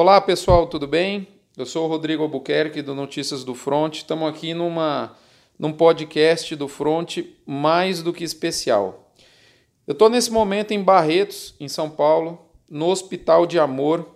Olá 0.00 0.20
pessoal, 0.20 0.68
tudo 0.68 0.86
bem? 0.86 1.26
Eu 1.56 1.66
sou 1.66 1.84
o 1.84 1.88
Rodrigo 1.88 2.22
Albuquerque 2.22 2.82
do 2.82 2.94
Notícias 2.94 3.42
do 3.42 3.52
Front. 3.52 3.96
Estamos 3.96 4.28
aqui 4.28 4.54
numa, 4.54 5.16
num 5.58 5.72
podcast 5.72 6.54
do 6.54 6.68
Front 6.68 7.18
mais 7.44 8.00
do 8.00 8.12
que 8.12 8.22
especial. 8.22 9.12
Eu 9.88 9.94
estou 9.94 10.08
nesse 10.08 10.30
momento 10.30 10.70
em 10.70 10.80
Barretos, 10.80 11.52
em 11.58 11.66
São 11.66 11.90
Paulo, 11.90 12.38
no 12.70 12.86
Hospital 12.86 13.44
de 13.44 13.58
Amor, 13.58 14.08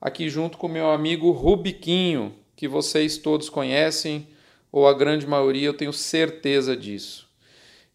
aqui 0.00 0.28
junto 0.28 0.58
com 0.58 0.66
meu 0.66 0.90
amigo 0.90 1.30
Rubiquinho, 1.30 2.34
que 2.56 2.66
vocês 2.66 3.16
todos 3.16 3.48
conhecem, 3.48 4.26
ou 4.72 4.88
a 4.88 4.92
grande 4.92 5.28
maioria, 5.28 5.68
eu 5.68 5.74
tenho 5.74 5.92
certeza 5.92 6.76
disso. 6.76 7.28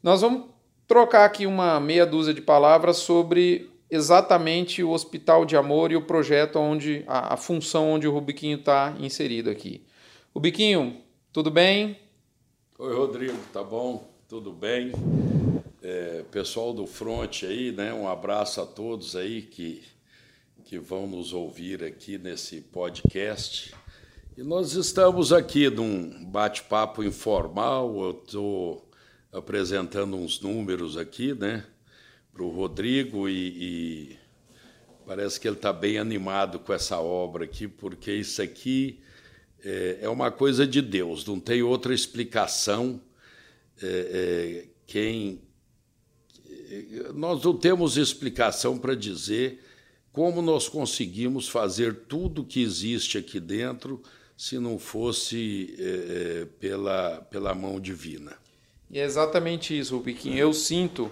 Nós 0.02 0.22
vamos 0.22 0.46
trocar 0.88 1.26
aqui 1.26 1.46
uma 1.46 1.82
meia 1.82 2.06
dúzia 2.06 2.34
de 2.34 2.42
palavras 2.42 2.96
sobre 2.96 3.69
exatamente 3.90 4.84
o 4.84 4.92
Hospital 4.92 5.46
de 5.46 5.58
Amor 5.58 5.92
e 5.92 5.96
o 5.96 6.02
projeto 6.02 6.60
onde 6.60 7.04
a, 7.08 7.34
a 7.34 7.38
função 7.38 7.92
onde 7.92 8.08
o 8.08 8.12
Rubiquinho 8.12 8.60
está 8.60 8.96
inserido 9.00 9.50
aqui. 9.50 9.86
Rubiquinho, 10.34 11.02
tudo 11.34 11.50
bem? 11.50 12.00
Oi, 12.78 12.94
Rodrigo, 12.94 13.38
tá 13.52 13.64
bom? 13.64 14.10
Tudo 14.28 14.54
bem? 14.54 14.92
É, 15.82 16.24
pessoal 16.32 16.74
do 16.74 16.86
Front 16.86 17.44
aí, 17.44 17.72
né? 17.72 17.94
Um 17.94 18.08
abraço 18.08 18.62
a 18.62 18.66
todos 18.66 19.16
aí 19.16 19.42
que, 19.42 19.84
que 20.66 20.78
vão 20.78 21.08
nos 21.08 21.34
ouvir 21.34 21.84
aqui 21.84 22.18
nesse 22.18 22.62
podcast. 22.62 23.74
E 24.38 24.44
nós 24.44 24.74
estamos 24.74 25.34
aqui 25.34 25.70
num 25.70 26.24
bate-papo 26.26 27.04
informal. 27.04 28.02
Eu 28.02 28.12
estou 28.12 28.90
apresentando 29.34 30.16
uns 30.16 30.40
números 30.40 30.96
aqui, 30.96 31.34
né? 31.34 31.66
Para 32.40 32.46
o 32.46 32.52
Rodrigo 32.52 33.28
e, 33.28 33.34
e, 33.34 34.18
parece 35.06 35.38
que 35.38 35.46
ele 35.46 35.58
está 35.58 35.74
bem 35.74 35.98
animado 35.98 36.58
com 36.58 36.72
essa 36.72 36.98
obra 36.98 37.44
aqui, 37.44 37.68
porque 37.68 38.14
isso 38.14 38.42
aqui 38.42 39.02
é, 39.62 40.00
é 40.04 40.10
uma 40.10 40.32
coisa 40.32 40.66
de 40.66 40.82
Deus, 40.82 41.26
não 41.26 41.38
tem 41.38 41.62
outra 41.62 41.94
explicação. 41.94 43.02
É, 43.82 43.88
é, 43.88 44.68
quem 44.88 45.42
nós 47.14 47.44
não 47.44 47.58
temos 47.58 47.98
explicação 47.98 48.78
para 48.78 48.96
dizer 48.96 49.62
como 50.14 50.42
nós 50.42 50.70
conseguimos 50.70 51.50
fazer 51.50 52.06
tudo 52.08 52.46
que 52.46 52.62
existe 52.62 53.18
aqui 53.18 53.40
dentro 53.40 54.02
se 54.38 54.58
não 54.60 54.80
fosse 54.80 55.76
é, 55.78 55.84
é, 55.84 56.46
pela, 56.58 57.18
pela 57.30 57.54
mão 57.54 57.82
divina. 57.82 58.38
E 58.90 58.98
é 58.98 59.04
exatamente 59.04 59.78
isso, 59.78 59.98
Rubiquinho. 59.98 60.38
Eu 60.38 60.54
sinto 60.54 61.12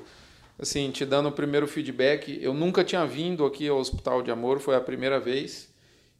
assim, 0.59 0.89
te 0.91 1.05
dando 1.05 1.29
o 1.29 1.31
primeiro 1.31 1.67
feedback, 1.67 2.39
eu 2.41 2.53
nunca 2.53 2.83
tinha 2.83 3.05
vindo 3.05 3.45
aqui 3.45 3.67
ao 3.67 3.77
Hospital 3.77 4.21
de 4.21 4.31
Amor, 4.31 4.59
foi 4.59 4.75
a 4.75 4.81
primeira 4.81 5.19
vez. 5.19 5.73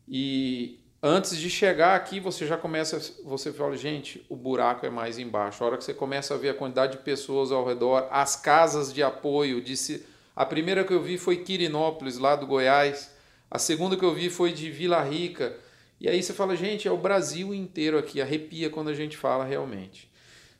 E 0.07 0.79
antes 1.01 1.37
de 1.37 1.49
chegar 1.49 1.95
aqui, 1.95 2.19
você 2.19 2.45
já 2.45 2.57
começa, 2.57 2.99
você 3.23 3.51
fala, 3.51 3.75
gente, 3.75 4.25
o 4.29 4.35
buraco 4.35 4.85
é 4.85 4.89
mais 4.89 5.17
embaixo. 5.17 5.63
A 5.63 5.67
hora 5.67 5.77
que 5.77 5.83
você 5.83 5.93
começa 5.93 6.33
a 6.33 6.37
ver 6.37 6.49
a 6.49 6.53
quantidade 6.53 6.93
de 6.93 7.03
pessoas 7.03 7.51
ao 7.51 7.65
redor, 7.65 8.07
as 8.11 8.35
casas 8.35 8.93
de 8.93 9.01
apoio, 9.01 9.61
disse, 9.61 10.05
a 10.35 10.45
primeira 10.45 10.83
que 10.83 10.93
eu 10.93 11.01
vi 11.01 11.17
foi 11.17 11.37
Quirinópolis, 11.37 12.19
lá 12.19 12.35
do 12.35 12.45
Goiás. 12.45 13.11
A 13.49 13.57
segunda 13.57 13.97
que 13.97 14.05
eu 14.05 14.13
vi 14.13 14.29
foi 14.29 14.53
de 14.53 14.69
Vila 14.69 15.01
Rica. 15.01 15.57
E 15.99 16.07
aí 16.07 16.21
você 16.21 16.31
fala, 16.31 16.55
gente, 16.55 16.87
é 16.87 16.91
o 16.91 16.97
Brasil 16.97 17.55
inteiro 17.55 17.97
aqui, 17.97 18.21
arrepia 18.21 18.69
quando 18.69 18.89
a 18.89 18.93
gente 18.93 19.17
fala 19.17 19.43
realmente. 19.43 20.11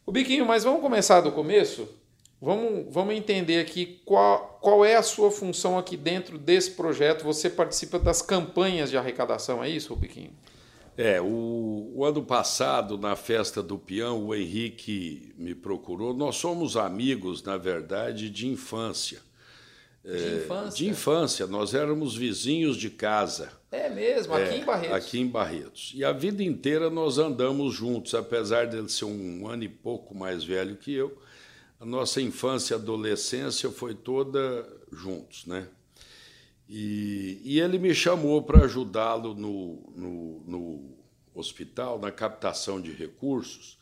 O 0.04 0.12
Biquinho, 0.12 0.48
mas 0.48 0.64
vamos 0.64 0.82
começar 0.82 1.22
do 1.22 1.32
começo? 1.32 1.88
Vamos, 2.40 2.94
vamos 2.94 3.16
entender 3.16 3.60
aqui 3.60 4.00
qual, 4.06 4.60
qual 4.62 4.86
é 4.86 4.96
a 4.96 5.02
sua 5.02 5.32
função 5.32 5.78
aqui 5.78 5.98
dentro 5.98 6.38
desse 6.38 6.72
projeto. 6.72 7.24
Você 7.24 7.50
participa 7.50 7.98
das 7.98 8.22
campanhas 8.22 8.92
de 8.92 8.98
arrecadação, 8.98 9.64
é 9.64 9.70
isso, 9.70 9.94
Rubiquinho? 9.94 10.32
É, 10.96 11.20
o, 11.22 11.92
o, 11.96 12.06
ano 12.06 12.24
passado, 12.24 12.98
na 12.98 13.16
festa 13.16 13.62
do 13.62 13.78
peão, 13.78 14.26
o 14.26 14.36
Henrique 14.36 15.34
me 15.38 15.54
procurou. 15.54 16.14
Nós 16.14 16.36
somos 16.38 16.76
amigos, 16.76 17.44
na 17.44 17.58
verdade, 17.58 18.30
de 18.30 18.48
infância. 18.48 19.20
De 20.04 20.12
é, 20.12 20.38
infância? 20.38 20.78
De 20.78 20.90
infância. 20.90 21.48
Nós 21.48 21.74
éramos 21.74 22.16
vizinhos 22.16 22.78
de 22.78 22.90
casa. 22.90 23.52
É 23.72 23.90
mesmo, 23.90 24.34
aqui 24.34 24.56
é, 24.56 24.58
em 24.58 24.66
Barretos. 24.66 24.96
Aqui 24.96 25.20
em 25.20 25.28
Barretos. 25.28 25.92
E 25.96 26.04
a 26.04 26.12
vida 26.12 26.42
inteira 26.42 26.90
nós 26.90 27.18
andamos 27.18 27.76
juntos, 27.76 28.16
apesar 28.16 28.68
dele 28.68 28.90
ser 28.90 29.06
um 29.06 29.48
ano 29.48 29.64
e 29.64 29.70
pouco 29.70 30.16
mais 30.16 30.44
velho 30.44 30.78
que 30.78 30.94
eu 30.94 31.16
a 31.80 31.86
nossa 31.86 32.22
infância 32.22 32.74
e 32.74 32.76
adolescência 32.76 33.70
foi 33.70 33.94
toda 33.94 34.68
juntos, 34.92 35.46
né? 35.46 35.68
E, 36.68 37.40
e 37.44 37.60
ele 37.60 37.78
me 37.78 37.94
chamou 37.94 38.44
para 38.44 38.66
ajudá-lo 38.66 39.34
no, 39.34 39.94
no, 39.96 40.44
no 40.46 40.98
hospital, 41.34 42.00
na 42.00 42.12
captação 42.12 42.82
de 42.82 42.92
recursos, 42.92 43.78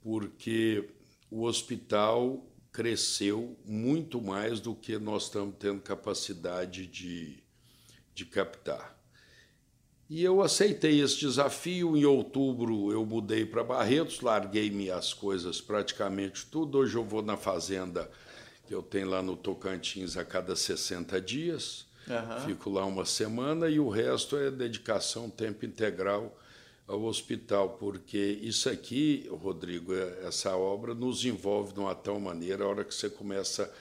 porque 0.00 0.88
o 1.30 1.42
hospital 1.44 2.46
cresceu 2.70 3.56
muito 3.64 4.20
mais 4.20 4.60
do 4.60 4.74
que 4.74 4.98
nós 4.98 5.24
estamos 5.24 5.56
tendo 5.58 5.80
capacidade 5.80 6.86
de, 6.86 7.42
de 8.14 8.26
captar. 8.26 8.96
E 10.08 10.22
eu 10.22 10.42
aceitei 10.42 11.00
esse 11.00 11.18
desafio. 11.18 11.96
Em 11.96 12.04
outubro 12.04 12.92
eu 12.92 13.04
mudei 13.04 13.46
para 13.46 13.64
Barretos, 13.64 14.20
larguei 14.20 14.70
minhas 14.70 15.12
coisas 15.14 15.60
praticamente 15.60 16.46
tudo. 16.46 16.78
Hoje 16.78 16.96
eu 16.96 17.04
vou 17.04 17.22
na 17.22 17.36
fazenda 17.36 18.10
que 18.66 18.74
eu 18.74 18.82
tenho 18.82 19.08
lá 19.08 19.22
no 19.22 19.36
Tocantins 19.36 20.16
a 20.16 20.24
cada 20.24 20.54
60 20.54 21.20
dias. 21.20 21.86
Uhum. 22.06 22.46
Fico 22.46 22.70
lá 22.70 22.84
uma 22.84 23.06
semana 23.06 23.68
e 23.68 23.80
o 23.80 23.88
resto 23.88 24.36
é 24.36 24.50
dedicação 24.50 25.30
tempo 25.30 25.64
integral 25.64 26.38
ao 26.86 27.02
hospital, 27.04 27.70
porque 27.70 28.18
isso 28.42 28.68
aqui, 28.68 29.26
Rodrigo, 29.30 29.94
é, 29.94 30.26
essa 30.26 30.54
obra 30.54 30.94
nos 30.94 31.24
envolve 31.24 31.72
de 31.72 31.80
uma 31.80 31.94
tal 31.94 32.20
maneira, 32.20 32.64
a 32.64 32.68
hora 32.68 32.84
que 32.84 32.94
você 32.94 33.08
começa 33.08 33.72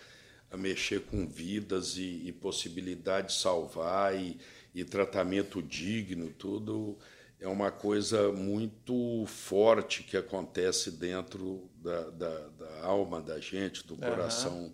a 0.50 0.55
mexer 0.55 1.01
com 1.01 1.28
vidas 1.28 1.97
e, 1.97 2.22
e 2.25 2.31
possibilidade 2.31 3.28
de 3.28 3.34
salvar 3.34 4.16
e, 4.16 4.40
e 4.73 4.84
tratamento 4.84 5.61
digno, 5.61 6.29
tudo 6.29 6.97
é 7.44 7.47
uma 7.47 7.69
coisa 7.69 8.31
muito 8.31 9.25
forte 9.28 10.01
que 10.01 10.16
acontece 10.16 10.91
dentro 10.91 11.69
da, 11.75 12.09
da, 12.09 12.47
da 12.47 12.85
alma 12.85 13.22
da 13.22 13.38
gente, 13.39 13.85
do 13.85 13.97
coração 13.97 14.63
uhum. 14.63 14.73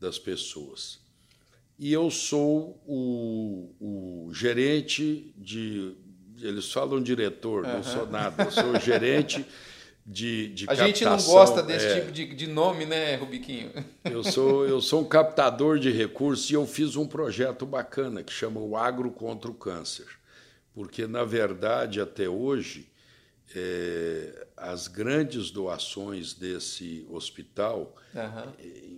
das 0.00 0.18
pessoas. 0.18 0.98
E 1.78 1.92
eu 1.92 2.10
sou 2.10 2.82
o, 2.84 3.74
o 3.80 4.34
gerente 4.34 5.32
de. 5.36 5.94
Eles 6.40 6.72
falam 6.72 7.00
diretor, 7.00 7.64
uhum. 7.64 7.74
não 7.74 7.82
sou 7.84 8.06
nada, 8.06 8.44
eu 8.44 8.50
sou 8.50 8.72
o 8.72 8.80
gerente 8.80 9.46
de, 10.10 10.48
de 10.48 10.64
A 10.64 10.68
captação. 10.68 10.86
gente 10.86 11.04
não 11.04 11.22
gosta 11.22 11.62
desse 11.62 11.86
é, 11.86 12.00
tipo 12.00 12.10
de, 12.10 12.34
de 12.34 12.46
nome, 12.48 12.84
né, 12.84 13.14
Rubiquinho? 13.14 13.70
Eu 14.04 14.24
sou, 14.24 14.66
eu 14.66 14.80
sou 14.80 15.02
um 15.02 15.04
captador 15.04 15.78
de 15.78 15.90
recursos 15.90 16.50
e 16.50 16.54
eu 16.54 16.66
fiz 16.66 16.96
um 16.96 17.06
projeto 17.06 17.64
bacana 17.64 18.22
que 18.24 18.32
chama 18.32 18.58
o 18.58 18.76
Agro 18.76 19.10
contra 19.10 19.50
o 19.50 19.54
Câncer. 19.54 20.06
Porque, 20.74 21.06
na 21.06 21.22
verdade, 21.22 22.00
até 22.00 22.28
hoje, 22.28 22.88
é, 23.54 24.46
as 24.56 24.88
grandes 24.88 25.50
doações 25.50 26.32
desse 26.32 27.06
hospital, 27.10 27.94
uhum. 28.14 28.52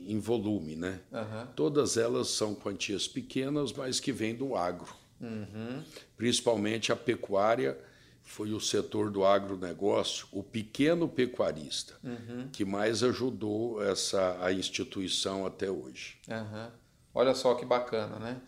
em 0.06 0.18
volume, 0.18 0.76
né? 0.76 1.00
Uhum. 1.12 1.46
Todas 1.54 1.96
elas 1.96 2.28
são 2.28 2.54
quantias 2.54 3.06
pequenas, 3.06 3.72
mas 3.72 4.00
que 4.00 4.12
vêm 4.12 4.34
do 4.34 4.54
agro. 4.54 4.94
Uhum. 5.20 5.82
Principalmente 6.16 6.90
a 6.90 6.96
pecuária 6.96 7.76
foi 8.24 8.52
o 8.52 8.60
setor 8.60 9.10
do 9.10 9.24
agronegócio, 9.24 10.26
o 10.32 10.42
pequeno 10.42 11.08
pecuarista, 11.08 11.94
uhum. 12.02 12.48
que 12.52 12.64
mais 12.64 13.02
ajudou 13.02 13.84
essa, 13.84 14.38
a 14.40 14.52
instituição 14.52 15.44
até 15.44 15.70
hoje. 15.70 16.18
Uhum. 16.28 16.68
Olha 17.14 17.34
só 17.34 17.54
que 17.54 17.64
bacana, 17.64 18.18
né? 18.18 18.40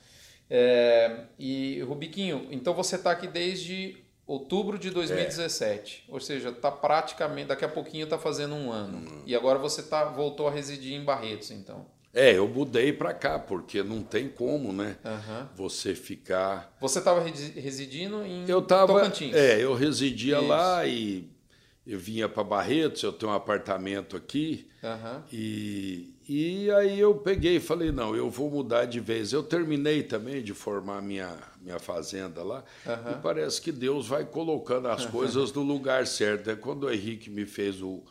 É, 0.48 1.24
e 1.38 1.80
Rubiquinho, 1.82 2.48
então 2.50 2.74
você 2.74 2.96
está 2.96 3.10
aqui 3.10 3.26
desde 3.26 4.02
outubro 4.26 4.78
de 4.78 4.90
2017, 4.90 6.04
é. 6.08 6.12
ou 6.12 6.20
seja, 6.20 6.50
está 6.50 6.70
praticamente, 6.70 7.48
daqui 7.48 7.64
a 7.64 7.68
pouquinho 7.68 8.04
está 8.04 8.18
fazendo 8.18 8.54
um 8.54 8.70
ano. 8.70 8.98
Uhum. 8.98 9.22
E 9.26 9.34
agora 9.34 9.58
você 9.58 9.82
tá, 9.82 10.04
voltou 10.04 10.48
a 10.48 10.50
residir 10.50 10.94
em 10.94 11.04
Barretos, 11.04 11.50
então. 11.50 11.86
É, 12.14 12.38
eu 12.38 12.46
mudei 12.46 12.92
para 12.92 13.12
cá, 13.12 13.40
porque 13.40 13.82
não 13.82 14.00
tem 14.00 14.28
como, 14.28 14.72
né? 14.72 14.96
Uhum. 15.04 15.46
Você 15.56 15.96
ficar. 15.96 16.72
Você 16.80 17.00
estava 17.00 17.20
residindo 17.20 18.22
em 18.22 18.48
eu 18.48 18.62
tava, 18.62 18.94
Tocantins? 18.94 19.34
É, 19.34 19.62
eu 19.62 19.74
residia 19.74 20.38
Isso. 20.38 20.46
lá 20.46 20.86
e 20.86 21.28
eu 21.84 21.98
vinha 21.98 22.28
para 22.28 22.44
Barretos, 22.44 23.02
eu 23.02 23.12
tenho 23.12 23.32
um 23.32 23.34
apartamento 23.34 24.16
aqui. 24.16 24.66
Uhum. 24.80 25.22
E, 25.32 26.14
e 26.28 26.70
aí 26.70 27.00
eu 27.00 27.16
peguei 27.16 27.56
e 27.56 27.60
falei: 27.60 27.90
não, 27.90 28.14
eu 28.14 28.30
vou 28.30 28.48
mudar 28.48 28.84
de 28.84 29.00
vez. 29.00 29.32
Eu 29.32 29.42
terminei 29.42 30.04
também 30.04 30.40
de 30.40 30.54
formar 30.54 31.02
minha, 31.02 31.36
minha 31.60 31.80
fazenda 31.80 32.44
lá. 32.44 32.62
Uhum. 32.86 33.12
E 33.12 33.14
parece 33.22 33.60
que 33.60 33.72
Deus 33.72 34.06
vai 34.06 34.24
colocando 34.24 34.86
as 34.86 35.04
coisas 35.10 35.52
no 35.52 35.62
lugar 35.62 36.06
certo. 36.06 36.48
É 36.48 36.54
quando 36.54 36.84
o 36.84 36.92
Henrique 36.92 37.28
me 37.28 37.44
fez 37.44 37.82
o 37.82 38.04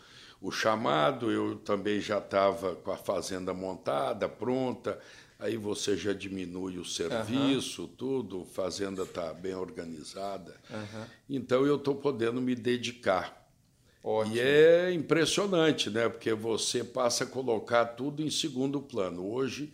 o 0.43 0.51
chamado, 0.51 1.31
eu 1.31 1.55
também 1.55 2.01
já 2.01 2.17
estava 2.17 2.75
com 2.75 2.91
a 2.91 2.97
fazenda 2.97 3.53
montada, 3.53 4.27
pronta, 4.27 4.99
aí 5.39 5.55
você 5.55 5.95
já 5.95 6.11
diminui 6.11 6.77
o 6.77 6.83
serviço, 6.83 7.83
uhum. 7.83 7.87
tudo, 7.87 8.41
a 8.41 8.53
fazenda 8.53 9.03
está 9.03 9.33
bem 9.33 9.55
organizada. 9.55 10.53
Uhum. 10.69 11.05
Então 11.29 11.65
eu 11.65 11.77
estou 11.77 11.95
podendo 11.95 12.41
me 12.41 12.55
dedicar. 12.55 13.41
Ótimo. 14.03 14.35
E 14.35 14.41
é 14.41 14.91
impressionante, 14.91 15.89
né? 15.89 16.09
Porque 16.09 16.33
você 16.33 16.83
passa 16.83 17.23
a 17.23 17.27
colocar 17.27 17.85
tudo 17.85 18.21
em 18.21 18.29
segundo 18.29 18.81
plano. 18.81 19.25
Hoje 19.25 19.71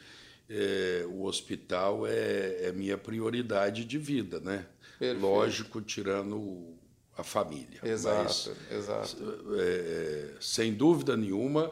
é, 0.48 1.04
o 1.10 1.24
hospital 1.24 2.06
é, 2.06 2.66
é, 2.66 2.72
minha 2.72 2.96
prioridade 2.96 3.84
de 3.86 3.98
vida, 3.98 4.40
né? 4.40 4.68
Perfeito. 5.00 5.20
Lógico, 5.20 5.82
tirando 5.82 6.78
a 7.20 7.24
família. 7.24 7.80
Exato, 7.84 8.24
Mas, 8.24 8.52
exato. 8.72 9.18
É, 9.58 10.30
sem 10.40 10.74
dúvida 10.74 11.18
nenhuma, 11.18 11.72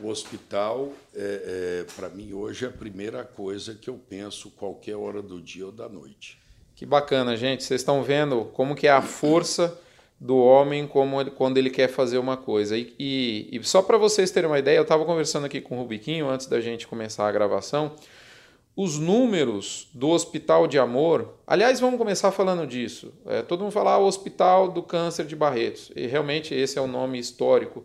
o 0.00 0.08
hospital, 0.08 0.92
é, 1.14 1.84
é 1.84 1.86
para 1.94 2.08
mim, 2.08 2.32
hoje 2.32 2.64
é 2.64 2.68
a 2.68 2.72
primeira 2.72 3.24
coisa 3.24 3.74
que 3.74 3.88
eu 3.88 4.00
penso 4.08 4.50
qualquer 4.50 4.96
hora 4.96 5.22
do 5.22 5.40
dia 5.40 5.66
ou 5.66 5.72
da 5.72 5.88
noite. 5.88 6.40
Que 6.74 6.84
bacana, 6.84 7.36
gente. 7.36 7.64
Vocês 7.64 7.80
estão 7.80 8.02
vendo 8.02 8.44
como 8.52 8.74
que 8.74 8.86
é 8.86 8.90
a 8.90 9.00
força 9.00 9.78
do 10.20 10.36
homem 10.36 10.86
como 10.86 11.20
ele, 11.20 11.30
quando 11.30 11.58
ele 11.58 11.70
quer 11.70 11.88
fazer 11.88 12.18
uma 12.18 12.36
coisa. 12.36 12.76
E, 12.76 12.94
e, 12.98 13.48
e 13.52 13.64
só 13.64 13.82
para 13.82 13.98
vocês 13.98 14.30
terem 14.30 14.48
uma 14.48 14.58
ideia, 14.58 14.76
eu 14.76 14.82
estava 14.82 15.04
conversando 15.04 15.46
aqui 15.46 15.60
com 15.60 15.76
o 15.76 15.82
Rubiquinho 15.82 16.28
antes 16.28 16.46
da 16.46 16.60
gente 16.60 16.86
começar 16.86 17.26
a 17.28 17.32
gravação. 17.32 17.94
Os 18.76 18.98
números 18.98 19.88
do 19.94 20.10
Hospital 20.10 20.66
de 20.66 20.78
Amor, 20.78 21.34
aliás, 21.46 21.80
vamos 21.80 21.98
começar 21.98 22.30
falando 22.30 22.66
disso. 22.66 23.12
É, 23.24 23.40
todo 23.40 23.62
mundo 23.62 23.72
fala 23.72 23.92
ah, 23.92 23.98
Hospital 23.98 24.68
do 24.68 24.82
Câncer 24.82 25.24
de 25.24 25.34
Barretos, 25.34 25.90
e 25.96 26.06
realmente 26.06 26.54
esse 26.54 26.78
é 26.78 26.82
o 26.82 26.86
nome 26.86 27.18
histórico 27.18 27.84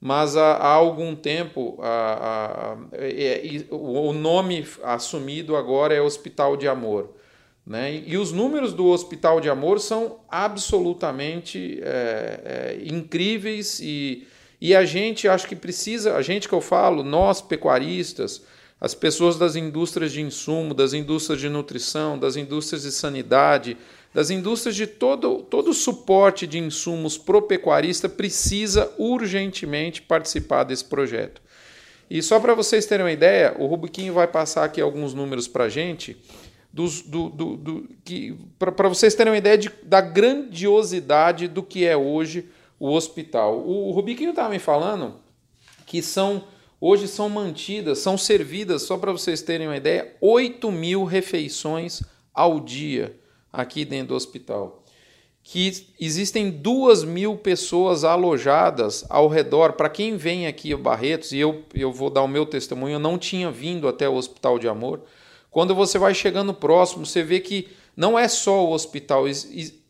mas 0.00 0.36
há, 0.36 0.54
há 0.54 0.72
algum 0.72 1.14
tempo 1.14 1.78
a, 1.82 2.76
é, 2.92 3.64
o 3.70 4.12
nome 4.12 4.66
assumido 4.84 5.56
agora 5.56 5.94
é 5.94 6.00
Hospital 6.00 6.56
de 6.56 6.68
Amor. 6.68 7.14
Né? 7.66 7.92
E, 7.92 8.12
e 8.12 8.16
os 8.16 8.32
números 8.32 8.72
do 8.72 8.86
Hospital 8.86 9.40
de 9.40 9.50
Amor 9.50 9.80
são 9.80 10.20
absolutamente 10.28 11.80
é, 11.82 12.40
é, 12.44 12.86
incríveis 12.86 13.80
e, 13.80 14.26
e 14.60 14.74
a 14.74 14.84
gente 14.84 15.28
acho 15.28 15.46
que 15.48 15.56
precisa, 15.56 16.14
a 16.14 16.22
gente 16.22 16.48
que 16.48 16.54
eu 16.54 16.60
falo, 16.60 17.02
nós 17.02 17.42
pecuaristas, 17.42 18.44
as 18.80 18.94
pessoas 18.94 19.36
das 19.36 19.56
indústrias 19.56 20.12
de 20.12 20.20
insumo, 20.20 20.72
das 20.72 20.92
indústrias 20.92 21.40
de 21.40 21.48
nutrição, 21.48 22.18
das 22.18 22.36
indústrias 22.36 22.82
de 22.82 22.92
sanidade, 22.92 23.76
das 24.14 24.30
indústrias 24.30 24.76
de 24.76 24.86
todo, 24.86 25.42
todo 25.42 25.70
o 25.70 25.74
suporte 25.74 26.46
de 26.46 26.58
insumos 26.58 27.18
pro 27.18 27.42
pecuarista 27.42 28.08
precisa 28.08 28.92
urgentemente 28.96 30.00
participar 30.00 30.64
desse 30.64 30.84
projeto. 30.84 31.42
E 32.10 32.22
só 32.22 32.40
para 32.40 32.54
vocês 32.54 32.86
terem 32.86 33.04
uma 33.04 33.12
ideia, 33.12 33.54
o 33.58 33.66
Rubiquinho 33.66 34.14
vai 34.14 34.26
passar 34.26 34.64
aqui 34.64 34.80
alguns 34.80 35.12
números 35.12 35.46
para 35.46 35.64
a 35.64 35.68
gente, 35.68 36.16
do, 36.72 36.86
do, 37.06 37.56
do 37.56 37.88
para 38.58 38.88
vocês 38.88 39.14
terem 39.14 39.32
uma 39.32 39.38
ideia 39.38 39.58
de, 39.58 39.70
da 39.82 40.00
grandiosidade 40.00 41.48
do 41.48 41.62
que 41.62 41.84
é 41.84 41.96
hoje 41.96 42.48
o 42.78 42.90
hospital. 42.92 43.58
O, 43.58 43.88
o 43.88 43.90
Rubiquinho 43.90 44.30
estava 44.30 44.50
me 44.50 44.58
falando 44.58 45.16
que 45.84 46.00
são 46.00 46.44
hoje 46.80 47.08
são 47.08 47.28
mantidas, 47.28 47.98
são 47.98 48.16
servidas, 48.16 48.82
só 48.82 48.96
para 48.96 49.12
vocês 49.12 49.42
terem 49.42 49.66
uma 49.66 49.76
ideia, 49.76 50.14
8 50.20 50.70
mil 50.70 51.04
refeições 51.04 52.02
ao 52.32 52.60
dia 52.60 53.18
aqui 53.52 53.84
dentro 53.84 54.08
do 54.08 54.14
hospital. 54.14 54.82
Que 55.42 55.86
existem 55.98 56.50
duas 56.50 57.04
mil 57.04 57.36
pessoas 57.36 58.04
alojadas 58.04 59.04
ao 59.08 59.28
redor. 59.28 59.72
Para 59.72 59.88
quem 59.88 60.16
vem 60.16 60.46
aqui 60.46 60.72
a 60.72 60.76
Barretos, 60.76 61.32
e 61.32 61.38
eu, 61.38 61.64
eu 61.74 61.90
vou 61.90 62.10
dar 62.10 62.22
o 62.22 62.28
meu 62.28 62.44
testemunho, 62.44 62.94
eu 62.94 62.98
não 62.98 63.16
tinha 63.16 63.50
vindo 63.50 63.88
até 63.88 64.06
o 64.08 64.14
Hospital 64.14 64.58
de 64.58 64.68
Amor. 64.68 65.00
Quando 65.50 65.74
você 65.74 65.98
vai 65.98 66.14
chegando 66.14 66.52
próximo, 66.52 67.06
você 67.06 67.22
vê 67.22 67.40
que 67.40 67.68
não 67.96 68.18
é 68.18 68.28
só 68.28 68.64
o 68.64 68.72
hospital, 68.72 69.24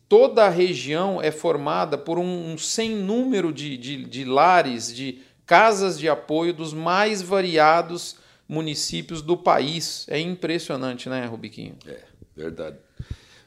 toda 0.07 0.45
a 0.45 0.49
região 0.49 1.21
é 1.21 1.29
formada 1.29 1.97
por 1.97 2.17
um, 2.17 2.57
sem 2.57 2.95
número 2.95 3.53
de, 3.53 3.77
de, 3.77 4.03
de 4.03 4.25
lares, 4.25 4.93
de 4.93 5.19
casas 5.49 5.97
de 5.97 6.07
apoio 6.07 6.53
dos 6.53 6.73
mais 6.75 7.23
variados 7.23 8.17
municípios 8.47 9.23
do 9.23 9.35
país. 9.35 10.05
É 10.07 10.19
impressionante, 10.19 11.09
né, 11.09 11.25
Rubiquinho? 11.25 11.75
É, 11.87 12.03
verdade. 12.35 12.77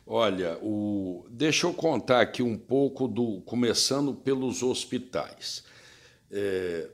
Olha, 0.04 0.58
o... 0.60 1.24
deixa 1.30 1.64
eu 1.64 1.72
contar 1.72 2.20
aqui 2.20 2.42
um 2.42 2.58
pouco 2.58 3.06
do. 3.06 3.40
começando 3.42 4.12
pelos 4.12 4.64
hospitais. 4.64 5.62
É... 6.28 6.90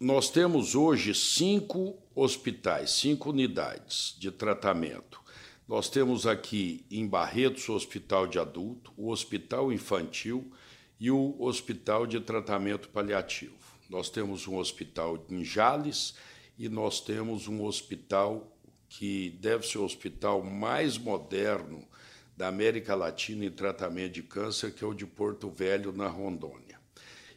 Nós 0.00 0.30
temos 0.30 0.74
hoje 0.74 1.14
cinco 1.14 1.98
hospitais, 2.14 2.92
cinco 2.92 3.28
unidades 3.28 4.16
de 4.18 4.30
tratamento. 4.30 5.20
Nós 5.68 5.90
temos 5.90 6.26
aqui 6.26 6.86
em 6.90 7.06
Barretos 7.06 7.68
o 7.68 7.74
Hospital 7.74 8.26
de 8.26 8.38
Adulto, 8.38 8.90
o 8.96 9.10
Hospital 9.10 9.70
Infantil 9.70 10.50
e 10.98 11.10
o 11.10 11.36
Hospital 11.38 12.06
de 12.06 12.20
Tratamento 12.20 12.88
Paliativo. 12.88 13.63
Nós 13.88 14.08
temos 14.08 14.46
um 14.46 14.56
hospital 14.56 15.24
em 15.28 15.44
Jales 15.44 16.14
e 16.58 16.68
nós 16.68 17.00
temos 17.00 17.48
um 17.48 17.64
hospital 17.64 18.50
que 18.88 19.30
deve 19.40 19.66
ser 19.66 19.78
o 19.78 19.84
hospital 19.84 20.42
mais 20.42 20.96
moderno 20.96 21.86
da 22.36 22.48
América 22.48 22.94
Latina 22.94 23.44
em 23.44 23.50
tratamento 23.50 24.14
de 24.14 24.22
câncer, 24.22 24.72
que 24.72 24.84
é 24.84 24.86
o 24.86 24.94
de 24.94 25.06
Porto 25.06 25.50
Velho, 25.50 25.92
na 25.92 26.08
Rondônia. 26.08 26.80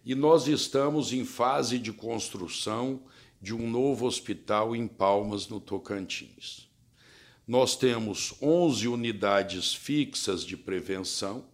E 0.06 0.16
nós 0.16 0.48
estamos 0.48 1.12
em 1.12 1.26
fase 1.26 1.78
de 1.78 1.92
construção 1.92 3.02
de 3.42 3.54
um 3.54 3.70
novo 3.70 4.06
hospital 4.06 4.76
em 4.76 4.88
Palmas, 4.88 5.48
no 5.48 5.60
Tocantins. 5.60 6.68
Nós 7.48 7.76
temos 7.76 8.34
11 8.42 8.88
unidades 8.88 9.74
fixas 9.74 10.44
de 10.44 10.58
prevenção 10.58 11.46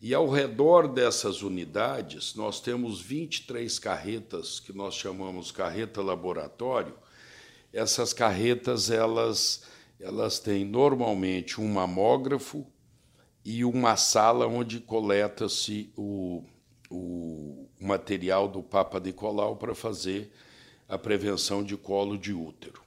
e 0.00 0.14
ao 0.14 0.28
redor 0.28 0.88
dessas 0.88 1.42
unidades 1.42 2.34
nós 2.34 2.60
temos 2.60 3.00
23 3.00 3.78
carretas 3.78 4.60
que 4.60 4.72
nós 4.72 4.94
chamamos 4.94 5.50
carreta 5.50 6.00
laboratório. 6.00 6.94
Essas 7.72 8.12
carretas 8.12 8.90
elas 8.90 9.64
elas 10.00 10.38
têm 10.38 10.64
normalmente 10.64 11.60
um 11.60 11.66
mamógrafo 11.66 12.64
e 13.44 13.64
uma 13.64 13.96
sala 13.96 14.46
onde 14.46 14.78
coleta-se 14.78 15.92
o, 15.96 16.44
o 16.88 17.68
material 17.80 18.46
do 18.46 18.62
Papa 18.62 19.00
Nicolau 19.00 19.56
para 19.56 19.74
fazer 19.74 20.32
a 20.88 20.96
prevenção 20.96 21.64
de 21.64 21.76
colo 21.76 22.16
de 22.16 22.32
útero. 22.32 22.80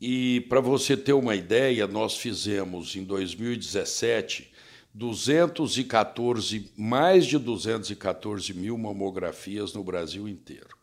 E 0.00 0.40
para 0.48 0.60
você 0.60 0.96
ter 0.96 1.12
uma 1.12 1.36
ideia, 1.36 1.86
nós 1.86 2.16
fizemos 2.16 2.96
em 2.96 3.04
2017 3.04 4.51
214, 4.94 6.70
mais 6.76 7.26
de 7.26 7.38
214 7.38 8.52
mil 8.54 8.76
mamografias 8.76 9.72
no 9.72 9.82
Brasil 9.82 10.28
inteiro. 10.28 10.76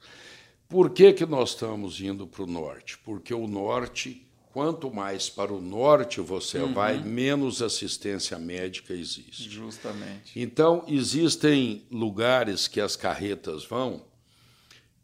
Por 0.68 0.92
que, 0.92 1.14
que 1.14 1.26
nós 1.26 1.52
estamos 1.52 2.00
indo 2.00 2.28
para 2.28 2.44
o 2.44 2.48
norte? 2.48 2.98
Porque 3.00 3.34
o 3.34 3.48
norte 3.48 4.26
Quanto 4.52 4.92
mais 4.92 5.30
para 5.30 5.54
o 5.54 5.62
norte 5.62 6.20
você 6.20 6.58
uhum. 6.58 6.74
vai, 6.74 6.98
menos 7.04 7.62
assistência 7.62 8.38
médica 8.40 8.96
existe. 8.96 9.48
Justamente. 9.48 10.40
Então, 10.40 10.84
existem 10.88 11.86
lugares 11.92 12.68
que 12.68 12.82
as 12.82 12.96
carretas 12.96 13.64
vão 13.64 14.04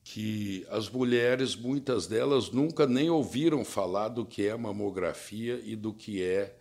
que 0.04 0.66
as 0.70 0.88
mulheres, 0.88 1.56
muitas 1.56 2.06
delas, 2.06 2.52
nunca 2.52 2.86
nem 2.86 3.10
ouviram 3.10 3.66
falar 3.66 4.10
do 4.10 4.24
que 4.24 4.48
é 4.48 4.56
mamografia 4.56 5.60
e 5.64 5.76
do 5.76 5.92
que 5.92 6.24
é 6.24 6.56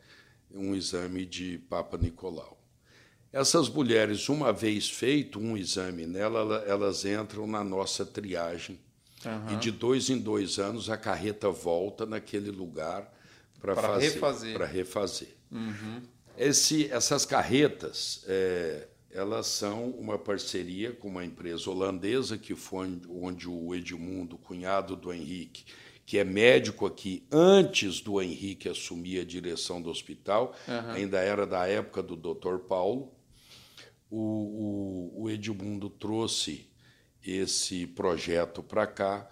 um 0.55 0.75
exame 0.75 1.25
de 1.25 1.59
Papa 1.69 1.99
Nicolau. 1.99 2.59
Essas 3.33 3.69
mulheres, 3.69 4.29
uma 4.29 4.53
vez 4.53 4.89
feito 4.89 5.41
um 5.41 5.57
exame 5.57 6.07
nela, 6.07 6.65
elas 6.67 7.05
entram 7.05 7.47
na 7.47 7.65
nossa 7.65 8.07
triagem 8.07 8.79
Uhum. 9.27 9.55
E 9.55 9.57
de 9.57 9.71
dois 9.71 10.11
em 10.11 10.19
dois 10.19 10.59
anos 10.59 10.91
a 10.91 10.97
carreta 10.97 11.51
volta 11.51 12.05
naquele 12.05 12.51
lugar 12.51 13.13
para 13.61 13.75
fazer, 13.75 14.13
refazer. 14.13 14.55
Para 14.55 14.67
refazer. 14.67 15.35
Uhum. 15.51 16.03
Esse, 16.37 16.91
essas 16.91 17.25
carretas, 17.25 18.25
é, 18.27 18.89
elas 19.11 19.47
são 19.47 19.91
uma 19.91 20.19
parceria 20.19 20.93
com 20.93 21.09
uma 21.09 21.25
empresa 21.25 21.71
holandesa 21.71 22.37
que 22.37 22.55
foi 22.55 23.01
onde 23.09 23.49
o 23.49 23.75
Edmundo, 23.75 24.37
cunhado 24.37 24.97
do 24.97 25.13
Henrique, 25.13 25.65
que 26.07 26.19
é 26.19 26.25
médico 26.25 26.87
aqui 26.87 27.27
antes 27.31 28.01
do 28.01 28.21
Henrique 28.21 28.69
assumir 28.69 29.21
a 29.21 29.25
direção 29.25 29.81
do 29.81 29.91
hospital, 29.91 30.55
uhum. 30.69 30.91
ainda 30.91 31.19
era 31.19 31.47
da 31.47 31.67
época 31.67 32.03
do 32.03 32.17
Dr. 32.17 32.59
Paulo. 32.69 33.13
O, 34.11 35.13
o, 35.17 35.23
o 35.23 35.31
Edmundo 35.31 35.89
trouxe 35.89 36.69
esse 37.25 37.87
projeto 37.87 38.63
para 38.63 38.87
cá 38.87 39.29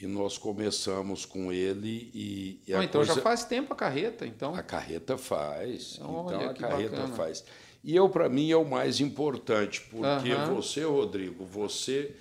e 0.00 0.06
nós 0.06 0.36
começamos 0.36 1.24
com 1.24 1.52
ele 1.52 2.10
e, 2.12 2.60
e 2.66 2.72
então 2.72 3.00
coisa... 3.00 3.14
já 3.14 3.22
faz 3.22 3.44
tempo 3.44 3.72
a 3.72 3.76
carreta 3.76 4.26
então 4.26 4.52
a 4.52 4.62
carreta 4.62 5.16
faz 5.16 6.00
Olha, 6.00 6.36
então 6.36 6.50
a 6.50 6.54
carreta 6.54 6.96
bacana. 6.96 7.14
faz 7.14 7.44
e 7.84 7.94
eu 7.94 8.08
para 8.08 8.28
mim 8.28 8.50
é 8.50 8.56
o 8.56 8.64
mais 8.64 8.98
importante 9.00 9.80
porque 9.82 10.32
uhum. 10.32 10.56
você 10.56 10.82
Rodrigo 10.82 11.44
você 11.44 12.16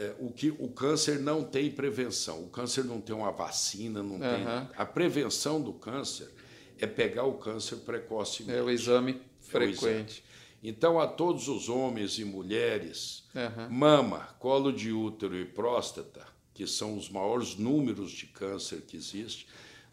é, 0.00 0.14
o 0.18 0.32
que 0.32 0.48
o 0.48 0.68
câncer 0.68 1.20
não 1.20 1.44
tem 1.44 1.70
prevenção. 1.70 2.42
O 2.42 2.48
câncer 2.48 2.82
não 2.84 3.02
tem 3.02 3.14
uma 3.14 3.30
vacina, 3.30 4.02
não 4.02 4.14
uhum. 4.14 4.20
tem. 4.20 4.46
A 4.74 4.86
prevenção 4.86 5.60
do 5.60 5.74
câncer 5.74 6.30
é 6.78 6.86
pegar 6.86 7.24
o 7.24 7.34
câncer 7.34 7.76
precocemente. 7.76 8.58
É 8.58 8.62
o 8.62 8.70
exame 8.70 9.20
frequente. 9.40 9.84
É 9.84 9.88
o 9.88 10.00
exame. 10.00 10.22
Então, 10.62 10.98
a 10.98 11.06
todos 11.06 11.48
os 11.48 11.68
homens 11.68 12.18
e 12.18 12.24
mulheres, 12.24 13.24
uhum. 13.34 13.68
mama, 13.70 14.20
colo 14.38 14.72
de 14.72 14.90
útero 14.90 15.36
e 15.36 15.44
próstata, 15.44 16.26
que 16.54 16.66
são 16.66 16.96
os 16.96 17.10
maiores 17.10 17.56
números 17.56 18.10
de 18.10 18.26
câncer 18.26 18.80
que 18.80 18.96
existe, 18.96 19.46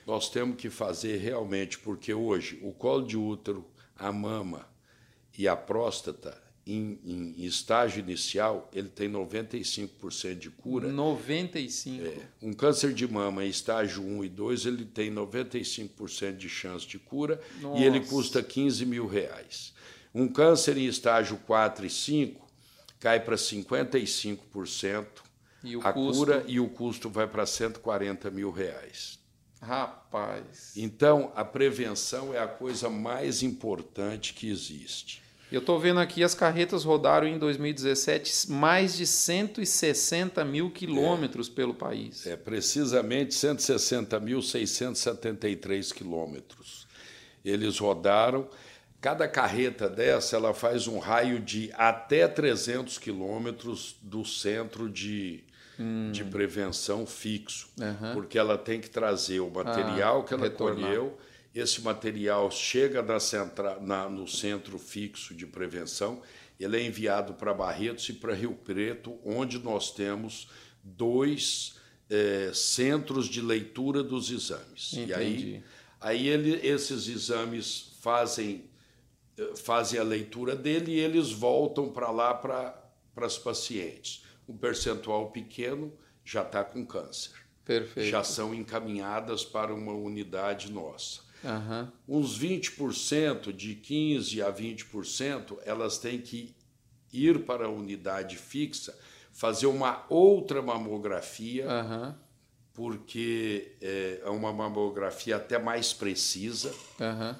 nós 0.06 0.30
temos 0.30 0.56
que 0.56 0.70
fazer 0.70 1.18
realmente, 1.18 1.78
porque 1.80 2.14
hoje 2.14 2.58
o 2.64 2.72
colo 2.72 3.06
de 3.06 3.18
útero, 3.18 3.66
a 3.94 4.10
mama 4.10 4.70
e 5.38 5.50
a 5.50 5.56
próstata 5.56 6.42
em, 6.68 7.00
em, 7.06 7.46
estágio 7.46 8.00
inicial, 8.00 8.70
ele 8.74 8.90
tem 8.90 9.10
95% 9.10 10.36
de 10.36 10.50
cura. 10.50 10.90
95%. 10.90 12.06
É, 12.06 12.18
um 12.42 12.54
câncer 12.54 12.94
de 12.94 13.08
mama 13.08 13.46
em 13.46 13.50
estágio 13.50 14.04
1 14.04 14.26
e 14.26 14.30
2, 14.30 14.66
ele 14.66 14.86
tem 14.86 15.12
95% 15.12 16.36
de 16.36 16.50
chance 16.50 16.86
de 16.86 17.00
cura 17.00 17.42
Nossa. 17.62 17.82
e 17.82 17.86
ele 17.86 18.02
custa 18.02 18.44
15 18.44 18.86
mil 18.86 19.08
reais. 19.08 19.74
Um 20.14 20.28
câncer 20.28 20.78
em 20.78 20.86
estágio 20.86 21.38
4 21.46 21.86
e 21.86 21.90
5 21.90 22.48
cai 23.00 23.20
para 23.20 23.36
55% 23.36 25.06
a 25.84 25.94
custo? 25.94 26.20
cura 26.20 26.44
e 26.48 26.60
o 26.60 26.70
custo 26.70 27.10
vai 27.10 27.28
para 27.28 27.46
140 27.46 28.30
mil 28.30 28.52
reais. 28.52 29.20
Rapaz. 29.62 30.74
Então, 30.76 31.32
a 31.36 31.44
prevenção 31.44 32.34
é 32.34 32.40
a 32.40 32.48
coisa 32.48 32.90
mais 32.90 33.42
importante 33.42 34.34
que 34.34 34.50
existe. 34.50 35.27
Eu 35.50 35.60
estou 35.60 35.80
vendo 35.80 36.02
aqui 36.02 36.22
as 36.24 36.36
carretas 36.36 36.84
rodaram 36.84 37.26
em 37.26 37.40
2017 37.40 38.52
mais 38.52 38.98
de 38.98 39.08
160 39.08 40.44
mil 40.44 40.70
quilômetros 40.70 41.48
é, 41.48 41.52
pelo 41.52 41.74
país. 41.74 42.28
É, 42.28 42.36
precisamente 42.36 43.32
160.673 43.32 45.94
quilômetros. 45.94 46.86
Eles 47.46 47.80
rodaram. 47.80 48.50
Cada 49.00 49.26
carreta 49.28 49.88
dessa 49.88 50.36
ela 50.36 50.54
faz 50.54 50.86
um 50.88 51.00
raio 51.00 51.40
de 51.40 51.72
até 51.78 52.28
300 52.28 52.98
quilômetros 52.98 53.96
do 54.02 54.26
centro 54.26 54.90
de, 54.90 55.46
hum. 55.80 56.12
de 56.12 56.26
prevenção 56.26 57.06
fixo, 57.06 57.70
uhum. 57.80 58.12
porque 58.14 58.38
ela 58.38 58.58
tem 58.58 58.82
que 58.82 58.90
trazer 58.90 59.40
o 59.40 59.50
material 59.50 60.20
ah, 60.20 60.24
que 60.26 60.34
ela 60.34 60.44
retornar. 60.44 60.90
colheu 60.90 61.18
esse 61.54 61.82
material 61.82 62.50
chega 62.52 63.02
na 63.02 63.20
centra, 63.20 63.80
na, 63.80 64.10
no 64.10 64.28
centro 64.28 64.78
fixo 64.78 65.34
de 65.34 65.46
prevenção, 65.46 66.22
ele 66.60 66.78
é 66.78 66.86
enviado 66.86 67.34
para 67.34 67.54
Barretos 67.54 68.10
e 68.10 68.14
para 68.14 68.34
Rio 68.34 68.54
Preto, 68.54 69.20
onde 69.24 69.60
nós 69.60 69.92
temos 69.92 70.50
dois 70.84 71.76
é, 72.10 72.52
centros 72.54 73.28
de 73.28 73.42
leitura 73.42 74.04
dos 74.04 74.32
exames. 74.32 74.94
Entendi. 74.94 75.12
E 75.12 75.14
aí, 75.14 75.64
aí 76.00 76.28
ele, 76.28 76.68
esses 76.68 77.08
exames 77.08 77.98
fazem, 78.02 78.70
eh, 79.38 79.54
fazem 79.56 80.00
a 80.00 80.04
leitura 80.04 80.56
dele 80.56 80.94
e 80.94 81.00
eles 81.00 81.32
voltam 81.32 81.90
para 81.90 82.10
lá 82.10 82.34
para 82.34 82.92
as 83.18 83.38
pacientes. 83.38 84.24
Um 84.48 84.56
percentual 84.56 85.32
pequeno 85.32 85.94
já 86.24 86.42
está 86.42 86.64
com 86.64 86.86
câncer. 86.86 87.34
Perfeito. 87.66 88.10
Já 88.10 88.24
são 88.24 88.54
encaminhadas 88.54 89.44
para 89.44 89.74
uma 89.74 89.92
unidade 89.92 90.72
nossa. 90.72 91.27
Uhum. 91.44 92.20
Uns 92.20 92.40
20%, 92.40 93.54
de 93.54 93.76
15% 93.76 94.42
a 94.46 94.52
20%, 94.52 95.58
elas 95.66 95.98
têm 95.98 96.20
que 96.20 96.56
ir 97.12 97.46
para 97.46 97.66
a 97.66 97.70
unidade 97.70 98.38
fixa, 98.38 98.98
fazer 99.32 99.68
uma 99.68 100.06
outra 100.10 100.62
mamografia, 100.62 101.68
uhum. 101.68 102.14
porque 102.74 103.76
é, 103.82 104.22
é 104.24 104.30
uma 104.30 104.52
mamografia 104.52 105.38
até 105.38 105.60
mais 105.60 105.94
precisa. 105.94 106.74
Uhum. 107.00 107.36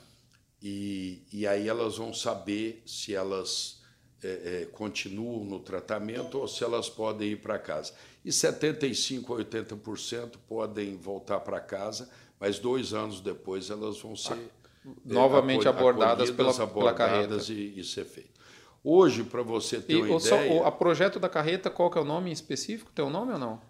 E, 0.62 1.24
e 1.32 1.48
aí 1.48 1.68
elas 1.68 1.98
vão 1.98 2.14
saber 2.14 2.82
se 2.86 3.14
elas 3.14 3.82
é, 4.24 4.62
é, 4.62 4.66
continuam 4.66 5.44
no 5.44 5.60
tratamento 5.60 6.40
ou 6.40 6.48
se 6.48 6.64
elas 6.64 6.90
podem 6.90 7.30
ir 7.30 7.38
para 7.38 7.60
casa. 7.60 7.94
E 8.26 8.30
75% 8.30 9.24
a 9.26 9.44
80% 9.44 10.34
podem 10.48 10.98
voltar 10.98 11.40
para 11.40 11.60
casa 11.60 12.10
mas 12.40 12.60
dois 12.60 12.94
anos 12.94 13.20
depois 13.20 13.70
elas 13.70 14.00
vão 14.00 14.16
ser 14.16 14.34
ah, 14.34 14.90
novamente 15.04 15.68
abordadas 15.68 16.32
pela, 16.32 16.52
abordadas 16.52 16.74
pela 16.74 16.94
carreta 16.94 17.52
e, 17.52 17.80
e 17.80 17.84
ser 17.84 18.06
feito. 18.06 18.38
Hoje, 18.84 19.24
para 19.24 19.42
você 19.42 19.82
ter 19.82 19.94
e, 19.94 20.02
uma 20.02 20.20
só, 20.20 20.36
ideia... 20.36 20.62
O 20.62 20.66
a 20.66 20.72
projeto 20.72 21.20
da 21.20 21.28
carreta, 21.28 21.70
qual 21.70 21.92
que 21.92 21.98
é 21.98 22.02
o 22.02 22.06
nome 22.06 22.32
específico? 22.32 22.92
Tem 22.94 23.04
o 23.04 23.10
nome 23.10 23.34
ou 23.34 23.40
não? 23.40 23.62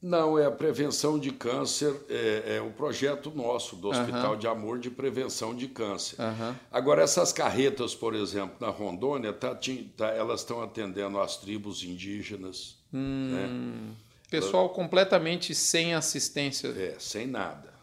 Não, 0.00 0.38
é 0.38 0.46
a 0.46 0.50
prevenção 0.50 1.18
de 1.18 1.32
câncer, 1.32 1.94
é, 2.08 2.56
é 2.56 2.60
o 2.60 2.70
projeto 2.70 3.32
nosso 3.34 3.76
do 3.76 3.88
Hospital 3.88 4.32
uhum. 4.32 4.38
de 4.38 4.46
Amor 4.46 4.78
de 4.78 4.90
Prevenção 4.90 5.54
de 5.54 5.66
Câncer. 5.68 6.20
Uhum. 6.20 6.54
Agora, 6.70 7.02
essas 7.02 7.32
carretas, 7.32 7.94
por 7.94 8.14
exemplo, 8.14 8.56
na 8.60 8.68
Rondônia, 8.68 9.32
tá, 9.32 9.58
tá, 9.96 10.08
elas 10.08 10.40
estão 10.40 10.62
atendendo 10.62 11.18
as 11.18 11.38
tribos 11.38 11.82
indígenas. 11.82 12.76
Hum, 12.92 13.30
né? 13.32 13.94
Pessoal 14.30 14.68
completamente 14.68 15.54
sem 15.54 15.94
assistência. 15.94 16.68
É, 16.68 16.94
sem 16.98 17.26
nada. 17.26 17.75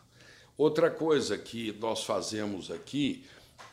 Outra 0.58 0.90
coisa 0.90 1.38
que 1.38 1.72
nós 1.80 2.04
fazemos 2.04 2.70
aqui, 2.70 3.26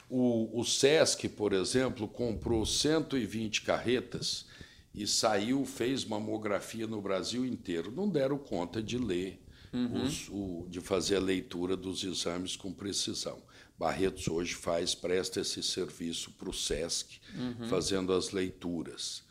o, 0.09 0.59
o 0.59 0.65
SESC, 0.65 1.29
por 1.29 1.53
exemplo, 1.53 2.09
comprou 2.09 2.65
120 2.65 3.63
carretas 3.63 4.47
e 4.95 5.07
saiu, 5.07 5.65
fez 5.65 6.05
mamografia 6.05 6.87
no 6.87 7.01
Brasil 7.01 7.45
inteiro. 7.45 7.93
Não 7.93 8.09
deram 8.09 8.39
conta 8.39 8.83
de 8.83 8.99
ler, 8.99 9.41
uhum. 9.73 10.05
os, 10.05 10.29
o, 10.29 10.67
de 10.69 10.81
fazer 10.81 11.17
a 11.17 11.21
leitura 11.21 11.77
dos 11.77 12.03
exames 12.03 12.57
com 12.57 12.73
precisão. 12.73 13.39
Barretos 13.79 14.29
hoje 14.29 14.55
faz, 14.55 14.95
presta 14.95 15.41
esse 15.41 15.63
serviço 15.63 16.33
para 16.33 16.51
o 16.51 16.53
SESC, 16.53 17.19
uhum. 17.35 17.69
fazendo 17.69 18.13
as 18.13 18.31
leituras. 18.31 19.23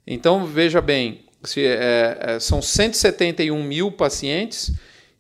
Então, 0.06 0.46
veja 0.46 0.80
bem, 0.80 1.24
se, 1.42 1.66
é, 1.66 2.16
é, 2.20 2.38
são 2.38 2.62
171 2.62 3.60
mil 3.60 3.90
pacientes 3.90 4.72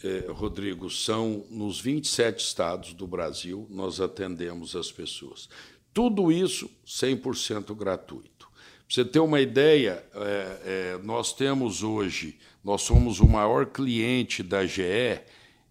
eh, 0.04 0.26
Rodrigo, 0.30 0.90
são 0.90 1.46
nos 1.50 1.80
27 1.80 2.44
estados 2.44 2.94
do 2.94 3.08
Brasil, 3.08 3.68
nós 3.70 4.02
atendemos 4.02 4.76
as 4.76 4.92
pessoas. 4.92 5.50
Tudo 5.94 6.32
isso 6.32 6.70
100% 6.86 7.74
gratuito. 7.76 8.50
Para 8.86 8.94
você 8.94 9.06
ter 9.06 9.20
uma 9.20 9.40
ideia, 9.40 10.06
é, 10.14 10.62
é, 10.66 10.98
nós 11.04 11.34
temos 11.34 11.82
hoje, 11.82 12.38
nós 12.64 12.82
somos 12.82 13.20
o 13.20 13.28
maior 13.28 13.66
cliente 13.66 14.44
da 14.44 14.66
GE 14.66 15.22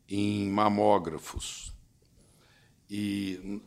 em 0.08 0.48
mamógrafos. 0.48 1.72
E 2.90 3.60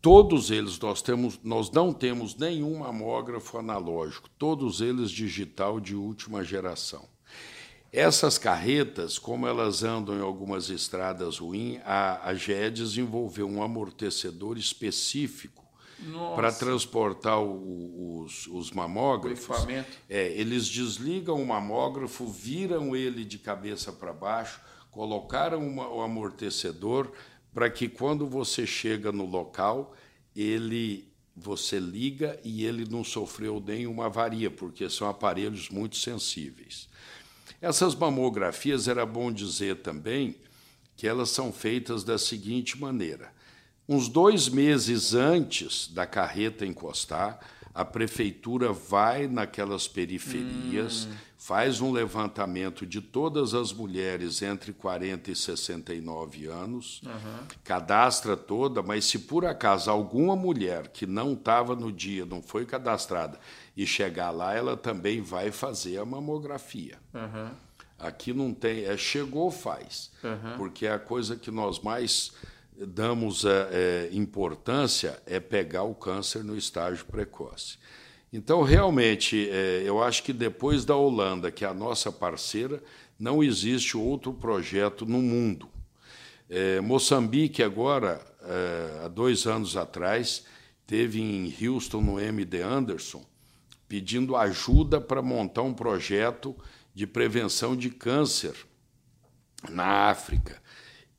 todos 0.00 0.50
eles 0.50 0.78
nós 0.78 1.02
temos, 1.02 1.38
nós 1.42 1.70
não 1.70 1.92
temos 1.92 2.34
nenhum 2.36 2.78
mamógrafo 2.78 3.58
analógico, 3.58 4.30
todos 4.38 4.80
eles 4.80 5.10
digital 5.10 5.78
de 5.78 5.94
última 5.94 6.42
geração. 6.42 7.06
Essas 7.92 8.38
carretas, 8.38 9.18
como 9.18 9.48
elas 9.48 9.82
andam 9.82 10.16
em 10.16 10.22
algumas 10.22 10.70
estradas 10.70 11.38
ruins, 11.38 11.80
a, 11.84 12.28
a 12.28 12.34
GE 12.34 12.70
desenvolveu 12.70 13.48
um 13.48 13.62
amortecedor 13.62 14.56
específico 14.56 15.60
para 16.34 16.52
transportar 16.52 17.40
o, 17.42 18.22
os, 18.22 18.46
os, 18.46 18.70
mamógrafos. 18.70 19.66
É, 20.08 20.28
eles 20.32 20.68
desligam 20.68 21.42
o 21.42 21.46
mamógrafo, 21.46 22.26
viram 22.26 22.94
ele 22.94 23.24
de 23.24 23.38
cabeça 23.38 23.92
para 23.92 24.12
baixo, 24.12 24.60
colocaram 24.90 25.66
uma, 25.66 25.88
o 25.88 26.00
amortecedor 26.00 27.10
para 27.52 27.68
que 27.68 27.88
quando 27.88 28.26
você 28.26 28.66
chega 28.66 29.10
no 29.10 29.26
local, 29.26 29.94
ele 30.34 31.10
você 31.34 31.78
liga 31.78 32.38
e 32.44 32.64
ele 32.64 32.84
não 32.84 33.02
sofreu 33.02 33.62
nenhuma 33.64 34.06
avaria, 34.06 34.50
porque 34.50 34.90
são 34.90 35.08
aparelhos 35.08 35.70
muito 35.70 35.96
sensíveis. 35.96 36.89
Essas 37.60 37.94
mamografias, 37.94 38.88
era 38.88 39.04
bom 39.04 39.30
dizer 39.30 39.76
também 39.76 40.36
que 40.96 41.06
elas 41.06 41.30
são 41.30 41.52
feitas 41.52 42.04
da 42.04 42.18
seguinte 42.18 42.78
maneira: 42.78 43.32
uns 43.88 44.08
dois 44.08 44.48
meses 44.48 45.14
antes 45.14 45.88
da 45.88 46.06
carreta 46.06 46.64
encostar, 46.64 47.38
a 47.74 47.84
prefeitura 47.84 48.72
vai 48.72 49.26
naquelas 49.26 49.86
periferias, 49.86 51.04
hum. 51.04 51.14
Faz 51.40 51.80
um 51.80 51.90
levantamento 51.90 52.84
de 52.84 53.00
todas 53.00 53.54
as 53.54 53.72
mulheres 53.72 54.42
entre 54.42 54.74
40 54.74 55.30
e 55.30 55.34
69 55.34 56.46
anos, 56.46 57.00
uhum. 57.02 57.46
cadastra 57.64 58.36
toda, 58.36 58.82
mas 58.82 59.06
se 59.06 59.20
por 59.20 59.46
acaso 59.46 59.90
alguma 59.90 60.36
mulher 60.36 60.88
que 60.88 61.06
não 61.06 61.32
estava 61.32 61.74
no 61.74 61.90
dia, 61.90 62.26
não 62.26 62.42
foi 62.42 62.66
cadastrada, 62.66 63.40
e 63.74 63.86
chegar 63.86 64.30
lá, 64.30 64.54
ela 64.54 64.76
também 64.76 65.22
vai 65.22 65.50
fazer 65.50 65.96
a 65.96 66.04
mamografia. 66.04 66.98
Uhum. 67.14 67.50
Aqui 67.98 68.34
não 68.34 68.52
tem, 68.52 68.84
é 68.84 68.94
chegou, 68.98 69.50
faz. 69.50 70.12
Uhum. 70.22 70.58
Porque 70.58 70.86
a 70.86 70.98
coisa 70.98 71.36
que 71.36 71.50
nós 71.50 71.80
mais 71.80 72.32
damos 72.76 73.46
é, 73.46 73.68
é, 73.72 74.08
importância 74.12 75.18
é 75.24 75.40
pegar 75.40 75.84
o 75.84 75.94
câncer 75.94 76.44
no 76.44 76.54
estágio 76.54 77.06
precoce. 77.06 77.78
Então, 78.32 78.62
realmente, 78.62 79.48
é, 79.50 79.82
eu 79.84 80.02
acho 80.02 80.22
que 80.22 80.32
depois 80.32 80.84
da 80.84 80.94
Holanda, 80.94 81.50
que 81.50 81.64
é 81.64 81.68
a 81.68 81.74
nossa 81.74 82.12
parceira, 82.12 82.82
não 83.18 83.42
existe 83.42 83.96
outro 83.96 84.32
projeto 84.32 85.04
no 85.04 85.20
mundo. 85.20 85.68
É, 86.48 86.80
Moçambique, 86.80 87.62
agora, 87.62 88.20
é, 88.42 89.04
há 89.04 89.08
dois 89.08 89.46
anos 89.46 89.76
atrás, 89.76 90.44
teve 90.86 91.20
em 91.20 91.54
Houston, 91.60 92.00
no 92.00 92.20
MD 92.20 92.62
Anderson, 92.62 93.24
pedindo 93.88 94.36
ajuda 94.36 95.00
para 95.00 95.20
montar 95.20 95.62
um 95.62 95.74
projeto 95.74 96.56
de 96.94 97.06
prevenção 97.06 97.76
de 97.76 97.90
câncer 97.90 98.54
na 99.68 100.08
África. 100.08 100.62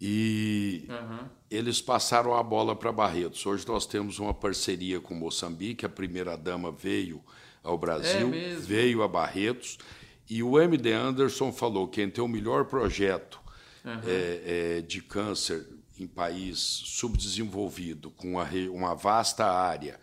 E 0.02 0.86
uhum. 0.90 1.30
eles 1.50 1.80
passaram 1.80 2.34
a 2.34 2.42
bola 2.42 2.76
para 2.76 2.92
Barretos. 2.92 3.46
Hoje 3.46 3.68
nós 3.68 3.86
temos 3.86 4.18
uma 4.18 4.34
parceria 4.34 5.00
com 5.00 5.14
Moçambique, 5.14 5.86
a 5.86 5.90
primeira-dama 5.90 6.72
veio 6.72 7.24
ao 7.62 7.78
Brasil, 7.78 8.34
é 8.34 8.56
veio 8.56 9.04
a 9.04 9.08
Barretos, 9.08 9.78
e 10.28 10.42
o 10.42 10.60
MD 10.60 10.92
Anderson 10.92 11.54
falou 11.54 11.88
que 11.88 12.08
tem 12.08 12.24
o 12.24 12.28
melhor 12.28 12.66
projeto 12.66 13.40
uhum. 13.86 14.00
é, 14.08 14.78
é, 14.78 14.82
de 14.82 15.04
câncer 15.04 15.68
em 16.00 16.08
país 16.08 16.58
subdesenvolvido, 16.58 18.10
com 18.10 18.32
uma, 18.32 18.50
uma 18.72 18.96
vasta 18.96 19.46
área 19.46 20.00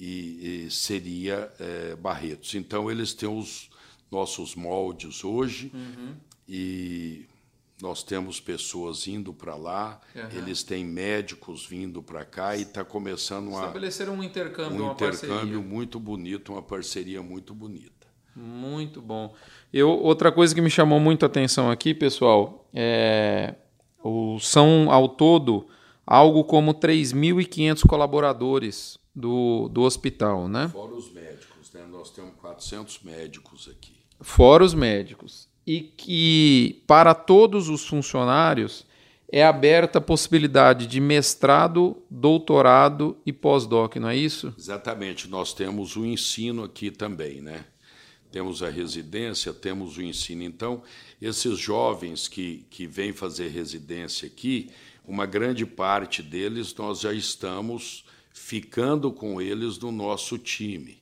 e, 0.00 0.64
e 0.66 0.70
seria 0.70 1.48
é, 1.60 1.94
Barretos. 1.94 2.56
Então, 2.56 2.90
eles 2.90 3.14
têm 3.14 3.28
os 3.28 3.70
nossos 4.10 4.56
moldes 4.56 5.22
hoje 5.22 5.70
uhum. 5.72 6.16
e 6.48 7.24
nós 7.80 8.02
temos 8.02 8.40
pessoas 8.40 9.06
indo 9.06 9.32
para 9.32 9.54
lá, 9.54 10.00
uhum. 10.14 10.38
eles 10.38 10.62
têm 10.62 10.84
médicos 10.84 11.64
vindo 11.64 12.02
para 12.02 12.24
cá 12.24 12.56
e 12.56 12.62
está 12.62 12.84
começando 12.84 13.48
a 13.56 13.60
estabelecer 13.60 14.08
um 14.08 14.22
intercâmbio, 14.22 14.86
um 14.86 14.92
intercâmbio 14.92 15.62
muito 15.62 16.00
bonito, 16.00 16.52
uma 16.52 16.62
parceria 16.62 17.22
muito 17.22 17.54
bonita. 17.54 18.08
Muito 18.34 19.00
bom. 19.00 19.34
Eu 19.72 19.90
outra 19.90 20.30
coisa 20.30 20.54
que 20.54 20.60
me 20.60 20.70
chamou 20.70 21.00
muito 21.00 21.24
a 21.24 21.26
atenção 21.26 21.70
aqui, 21.70 21.94
pessoal, 21.94 22.68
é 22.72 23.54
o, 24.02 24.38
são 24.40 24.90
ao 24.90 25.08
todo 25.08 25.66
algo 26.06 26.44
como 26.44 26.72
3.500 26.74 27.86
colaboradores 27.86 28.98
do, 29.14 29.68
do 29.68 29.82
hospital, 29.82 30.48
né? 30.48 30.68
Fora 30.68 30.94
os 30.94 31.12
médicos, 31.12 31.72
né? 31.72 31.84
Nós 31.90 32.10
temos 32.10 32.34
400 32.36 33.02
médicos 33.02 33.68
aqui. 33.68 33.98
Fora 34.20 34.64
os 34.64 34.74
médicos. 34.74 35.48
E 35.68 35.82
que 35.82 36.82
para 36.86 37.12
todos 37.12 37.68
os 37.68 37.86
funcionários 37.86 38.86
é 39.30 39.44
aberta 39.44 39.98
a 39.98 40.00
possibilidade 40.00 40.86
de 40.86 40.98
mestrado, 40.98 42.02
doutorado 42.08 43.18
e 43.26 43.34
pós-doc, 43.34 43.96
não 43.96 44.08
é 44.08 44.16
isso? 44.16 44.54
Exatamente. 44.56 45.28
Nós 45.28 45.52
temos 45.52 45.94
o 45.94 46.06
ensino 46.06 46.64
aqui 46.64 46.90
também, 46.90 47.42
né? 47.42 47.66
Temos 48.32 48.62
a 48.62 48.70
residência, 48.70 49.52
temos 49.52 49.98
o 49.98 50.02
ensino. 50.02 50.42
Então, 50.42 50.82
esses 51.20 51.58
jovens 51.58 52.28
que, 52.28 52.64
que 52.70 52.86
vêm 52.86 53.12
fazer 53.12 53.48
residência 53.48 54.26
aqui, 54.26 54.70
uma 55.06 55.26
grande 55.26 55.66
parte 55.66 56.22
deles 56.22 56.74
nós 56.76 57.00
já 57.00 57.12
estamos 57.12 58.06
ficando 58.32 59.12
com 59.12 59.38
eles 59.38 59.78
no 59.78 59.92
nosso 59.92 60.38
time. 60.38 60.98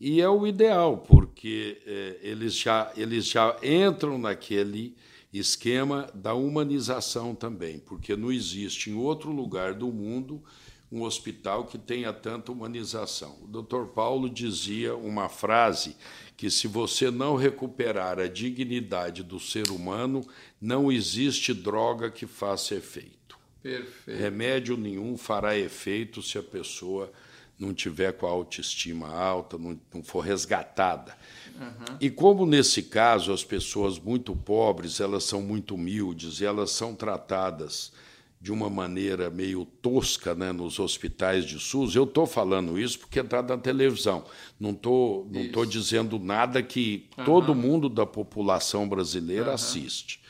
E 0.00 0.20
é 0.20 0.28
o 0.28 0.46
ideal, 0.46 0.98
porque 0.98 1.80
é, 1.86 2.18
eles, 2.22 2.54
já, 2.54 2.92
eles 2.96 3.26
já 3.26 3.56
entram 3.62 4.18
naquele 4.18 4.94
esquema 5.32 6.08
da 6.14 6.34
humanização 6.34 7.34
também, 7.34 7.78
porque 7.78 8.16
não 8.16 8.30
existe 8.30 8.90
em 8.90 8.94
outro 8.94 9.30
lugar 9.30 9.74
do 9.74 9.88
mundo 9.88 10.42
um 10.90 11.02
hospital 11.02 11.66
que 11.66 11.78
tenha 11.78 12.12
tanta 12.12 12.52
humanização. 12.52 13.38
O 13.42 13.62
Dr. 13.62 13.86
Paulo 13.86 14.30
dizia 14.30 14.94
uma 14.94 15.28
frase 15.28 15.96
que 16.36 16.50
se 16.50 16.68
você 16.68 17.10
não 17.10 17.34
recuperar 17.34 18.20
a 18.20 18.28
dignidade 18.28 19.22
do 19.22 19.40
ser 19.40 19.70
humano, 19.70 20.26
não 20.60 20.92
existe 20.92 21.52
droga 21.52 22.10
que 22.10 22.26
faça 22.26 22.74
efeito. 22.74 23.38
Perfeito. 23.62 24.20
Remédio 24.20 24.76
nenhum 24.76 25.16
fará 25.16 25.58
efeito 25.58 26.22
se 26.22 26.38
a 26.38 26.42
pessoa 26.42 27.12
não 27.58 27.72
tiver 27.72 28.12
com 28.12 28.26
a 28.26 28.30
autoestima 28.30 29.08
alta, 29.08 29.56
não, 29.56 29.78
não 29.92 30.02
for 30.02 30.20
resgatada. 30.20 31.16
Uhum. 31.58 31.96
E 32.00 32.10
como 32.10 32.44
nesse 32.44 32.82
caso 32.82 33.32
as 33.32 33.42
pessoas 33.42 33.98
muito 33.98 34.36
pobres, 34.36 35.00
elas 35.00 35.24
são 35.24 35.40
muito 35.40 35.74
humildes 35.74 36.40
e 36.40 36.44
elas 36.44 36.70
são 36.70 36.94
tratadas 36.94 37.92
de 38.38 38.52
uma 38.52 38.68
maneira 38.68 39.30
meio 39.30 39.64
tosca 39.64 40.34
né, 40.34 40.52
nos 40.52 40.78
hospitais 40.78 41.44
de 41.46 41.58
SUS. 41.58 41.96
Eu 41.96 42.04
estou 42.04 42.26
falando 42.26 42.78
isso 42.78 42.98
porque 42.98 43.20
está 43.20 43.42
na 43.42 43.56
televisão. 43.56 44.24
Não 44.60 44.70
estou 44.70 45.26
não 45.30 45.48
tô 45.50 45.64
dizendo 45.64 46.18
nada 46.18 46.62
que 46.62 47.08
uhum. 47.16 47.24
todo 47.24 47.54
mundo 47.54 47.88
da 47.88 48.04
população 48.04 48.86
brasileira 48.86 49.48
uhum. 49.48 49.54
assiste 49.54 50.25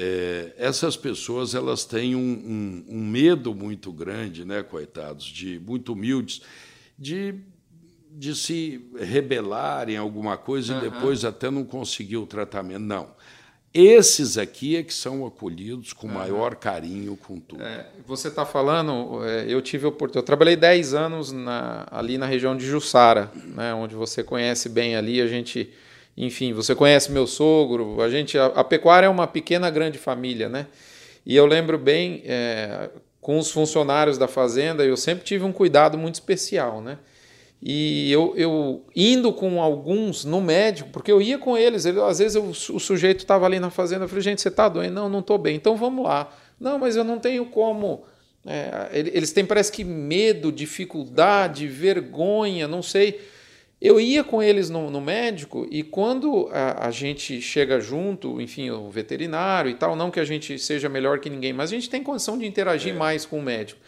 é, 0.00 0.52
essas 0.56 0.96
pessoas 0.96 1.56
elas 1.56 1.84
têm 1.84 2.14
um, 2.14 2.20
um, 2.20 2.84
um, 2.88 3.04
medo 3.04 3.52
muito 3.52 3.90
grande, 3.90 4.44
né, 4.44 4.62
coitados, 4.62 5.24
de 5.24 5.58
muito 5.58 5.92
humildes, 5.92 6.40
de, 6.96 7.34
de 8.12 8.32
se 8.36 8.80
rebelarem 8.96 9.96
alguma 9.96 10.36
coisa 10.36 10.74
uhum. 10.74 10.78
e 10.78 10.82
depois 10.82 11.24
até 11.24 11.50
não 11.50 11.64
conseguir 11.64 12.16
o 12.16 12.26
tratamento. 12.28 12.78
Não. 12.78 13.08
Esses 13.74 14.38
aqui 14.38 14.76
é 14.76 14.84
que 14.84 14.94
são 14.94 15.26
acolhidos 15.26 15.92
com 15.92 16.06
uhum. 16.06 16.14
maior 16.14 16.54
carinho, 16.54 17.16
com 17.16 17.40
tudo. 17.40 17.64
É, 17.64 17.90
você 18.06 18.28
está 18.28 18.46
falando, 18.46 19.24
é, 19.24 19.52
eu 19.52 19.60
tive 19.60 19.84
oportunidade, 19.84 20.18
eu 20.18 20.26
trabalhei 20.26 20.54
10 20.54 20.94
anos 20.94 21.32
na, 21.32 21.88
ali 21.90 22.16
na 22.16 22.26
região 22.26 22.56
de 22.56 22.64
Jussara, 22.64 23.32
né, 23.34 23.74
onde 23.74 23.96
você 23.96 24.22
conhece 24.22 24.68
bem 24.68 24.94
ali, 24.94 25.20
a 25.20 25.26
gente 25.26 25.72
enfim, 26.20 26.52
você 26.52 26.74
conhece 26.74 27.12
meu 27.12 27.28
sogro, 27.28 28.02
a 28.02 28.10
gente, 28.10 28.36
a, 28.36 28.46
a 28.46 28.64
pecuária 28.64 29.06
é 29.06 29.08
uma 29.08 29.26
pequena 29.28 29.70
grande 29.70 29.98
família, 29.98 30.48
né? 30.48 30.66
E 31.24 31.36
eu 31.36 31.46
lembro 31.46 31.78
bem, 31.78 32.22
é, 32.24 32.90
com 33.20 33.38
os 33.38 33.52
funcionários 33.52 34.18
da 34.18 34.26
fazenda, 34.26 34.84
eu 34.84 34.96
sempre 34.96 35.24
tive 35.24 35.44
um 35.44 35.52
cuidado 35.52 35.96
muito 35.96 36.14
especial, 36.14 36.80
né? 36.80 36.98
E 37.62 38.10
eu, 38.10 38.34
eu 38.36 38.84
indo 38.96 39.32
com 39.32 39.62
alguns 39.62 40.24
no 40.24 40.40
médico, 40.40 40.90
porque 40.90 41.10
eu 41.10 41.22
ia 41.22 41.38
com 41.38 41.56
eles, 41.56 41.84
ele, 41.84 42.00
às 42.00 42.18
vezes 42.18 42.34
eu, 42.34 42.44
o 42.44 42.80
sujeito 42.80 43.20
estava 43.20 43.46
ali 43.46 43.60
na 43.60 43.70
fazenda, 43.70 44.04
eu 44.04 44.08
falei, 44.08 44.22
gente, 44.22 44.40
você 44.40 44.48
está 44.48 44.68
doente? 44.68 44.90
Não, 44.90 45.08
não 45.08 45.20
estou 45.20 45.38
bem, 45.38 45.54
então 45.54 45.76
vamos 45.76 46.04
lá. 46.04 46.32
Não, 46.58 46.78
mas 46.80 46.96
eu 46.96 47.04
não 47.04 47.20
tenho 47.20 47.46
como. 47.46 48.04
É, 48.44 48.88
eles 48.92 49.30
têm, 49.30 49.44
parece 49.44 49.70
que, 49.70 49.84
medo, 49.84 50.50
dificuldade, 50.50 51.68
vergonha, 51.68 52.66
não 52.66 52.82
sei. 52.82 53.20
Eu 53.80 54.00
ia 54.00 54.24
com 54.24 54.42
eles 54.42 54.68
no, 54.68 54.90
no 54.90 55.00
médico 55.00 55.66
e 55.70 55.84
quando 55.84 56.48
a, 56.50 56.88
a, 56.88 56.90
gente 56.90 57.40
chega 57.40 57.80
junto, 57.80 58.40
enfim, 58.40 58.70
o 58.70 58.90
veterinário 58.90 59.70
e 59.70 59.74
tal, 59.74 59.94
não 59.94 60.10
que 60.10 60.18
a 60.18 60.24
gente 60.24 60.58
seja 60.58 60.88
melhor 60.88 61.20
que 61.20 61.30
ninguém, 61.30 61.52
mas 61.52 61.70
a 61.70 61.74
gente 61.74 61.88
tem 61.88 62.02
condição 62.02 62.36
de 62.36 62.44
interagir 62.44 62.92
é. 62.92 62.96
mais 62.96 63.24
com 63.24 63.38
o 63.38 63.42
médico. 63.42 63.80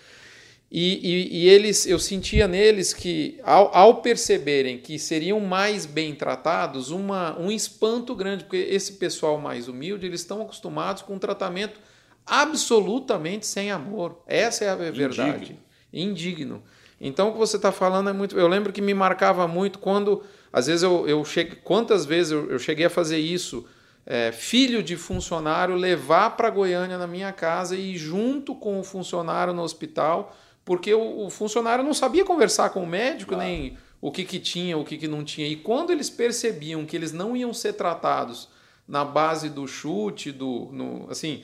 E, 0.71 1.01
e, 1.03 1.39
e, 1.39 1.49
eles, 1.49 1.85
eu 1.85 1.99
sentia 1.99 2.47
neles 2.47 2.95
que, 2.95 3.41
ao, 3.43 3.77
ao, 3.77 4.01
perceberem 4.01 4.79
que 4.79 5.01
seriam 5.01 5.41
mais 5.41 5.85
bem 5.85 6.15
tratados, 6.15 6.93
uma, 6.93 7.37
um 7.41 7.51
espanto 7.51 8.15
grande, 8.15 8.45
porque 8.45 8.57
esse 8.57 8.93
pessoal 8.93 9.41
mais 9.41 9.67
humilde, 9.67 10.07
eles 10.07 10.21
estão 10.21 10.41
acostumados 10.41 11.03
com 11.03 11.15
um 11.15 11.19
tratamento 11.19 11.81
absolutamente 12.25 13.45
sem 13.49 13.73
amor. 13.73 14.23
Essa 14.29 14.65
é 14.67 14.69
a 14.69 14.77
verdade. 14.77 15.21
Indigno. 15.21 15.59
Indigno. 15.93 16.63
Então 17.01 17.31
o 17.31 17.33
que 17.33 17.39
você 17.39 17.57
está 17.57 17.73
falando 17.73 18.11
é 18.11 18.13
muito. 18.13 18.39
Eu 18.39 18.47
lembro 18.47 18.73
que 18.73 18.83
me 18.83 18.93
marcava 18.93 19.49
muito 19.49 19.79
quando, 19.79 20.23
às 20.53 20.67
vezes 20.67 20.83
eu, 20.83 21.09
eu 21.09 21.25
cheguei, 21.25 21.59
quantas 21.65 22.05
vezes 22.05 22.33
eu, 22.33 22.51
eu 22.51 22.59
cheguei 22.59 22.87
a 22.87 22.91
fazer 22.91 23.19
isso, 23.19 23.67
é, 24.05 24.31
filho 24.33 24.83
de 24.83 24.97
funcionário 24.97 25.75
levar 25.75 26.37
para 26.37 26.51
Goiânia 26.51 26.99
na 26.99 27.07
minha 27.07 27.33
casa 27.33 27.75
e 27.75 27.95
ir 27.95 27.97
junto 27.97 28.55
com 28.55 28.79
o 28.79 28.85
funcionário 28.85 29.55
no 29.55 29.63
hospital, 29.63 30.37
porque 30.65 30.93
o, 30.93 31.27
o 31.27 31.31
funcionário 31.31 31.83
não 31.83 31.95
sabia 31.95 32.25
conversar 32.25 32.71
com 32.71 32.83
o 32.83 32.87
médico 32.87 33.33
claro. 33.33 33.49
nem 33.49 33.79
o 34.01 34.11
que, 34.11 34.25
que 34.25 34.39
tinha, 34.39 34.77
o 34.77 34.85
que, 34.85 34.99
que 34.99 35.09
não 35.09 35.25
tinha. 35.25 35.47
E 35.47 35.57
quando 35.57 35.91
eles 35.91 36.11
percebiam 36.11 36.85
que 36.85 36.97
eles 36.97 37.13
não 37.13 37.37
iam 37.37 37.53
ser 37.53 37.75
tratados 37.75 38.49
na 38.87 39.05
base 39.05 39.49
do 39.49 39.67
chute, 39.69 40.33
do, 40.33 40.69
no, 40.73 41.07
assim, 41.11 41.43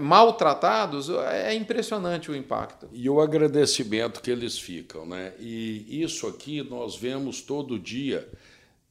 maltratados, 0.00 1.10
é 1.10 1.54
impressionante 1.54 2.30
o 2.30 2.36
impacto. 2.36 2.88
E 2.92 3.08
o 3.08 3.20
agradecimento 3.20 4.22
que 4.22 4.30
eles 4.30 4.58
ficam. 4.58 5.04
Né? 5.04 5.34
E 5.38 6.02
isso 6.02 6.26
aqui 6.26 6.62
nós 6.62 6.96
vemos 6.96 7.42
todo 7.42 7.78
dia. 7.78 8.26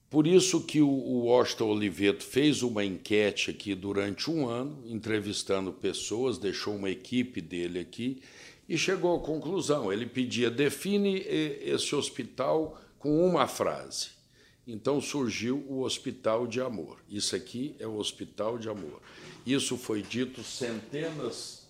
Por 0.09 0.27
isso 0.27 0.61
que 0.61 0.79
o 0.79 1.23
Washington 1.25 1.69
Oliveto 1.69 2.23
fez 2.23 2.61
uma 2.61 2.85
enquete 2.85 3.49
aqui 3.49 3.73
durante 3.73 4.29
um 4.29 4.47
ano, 4.47 4.83
entrevistando 4.85 5.73
pessoas, 5.73 6.37
deixou 6.37 6.75
uma 6.75 6.91
equipe 6.91 7.41
dele 7.41 7.79
aqui 7.79 8.21
e 8.69 8.77
chegou 8.77 9.15
à 9.15 9.19
conclusão. 9.19 9.91
Ele 9.91 10.05
pedia, 10.05 10.51
define 10.51 11.17
esse 11.27 11.95
hospital 11.95 12.79
com 12.99 13.25
uma 13.27 13.47
frase. 13.47 14.12
Então 14.65 15.01
surgiu 15.01 15.65
o 15.67 15.81
Hospital 15.81 16.47
de 16.47 16.61
Amor. 16.61 16.97
Isso 17.09 17.35
aqui 17.35 17.75
é 17.79 17.87
o 17.87 17.97
Hospital 17.97 18.57
de 18.57 18.69
Amor. 18.69 19.01
Isso 19.45 19.77
foi 19.77 20.01
dito 20.01 20.41
centenas 20.43 21.67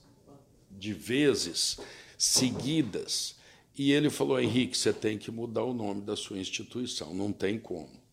de 0.70 0.94
vezes 0.94 1.80
seguidas. 2.18 3.36
E 3.76 3.92
ele 3.92 4.10
falou: 4.10 4.40
Henrique, 4.40 4.78
você 4.78 4.94
tem 4.94 5.18
que 5.18 5.32
mudar 5.32 5.64
o 5.64 5.74
nome 5.74 6.02
da 6.02 6.16
sua 6.16 6.38
instituição, 6.38 7.14
não 7.14 7.32
tem 7.32 7.58
como. 7.58 8.04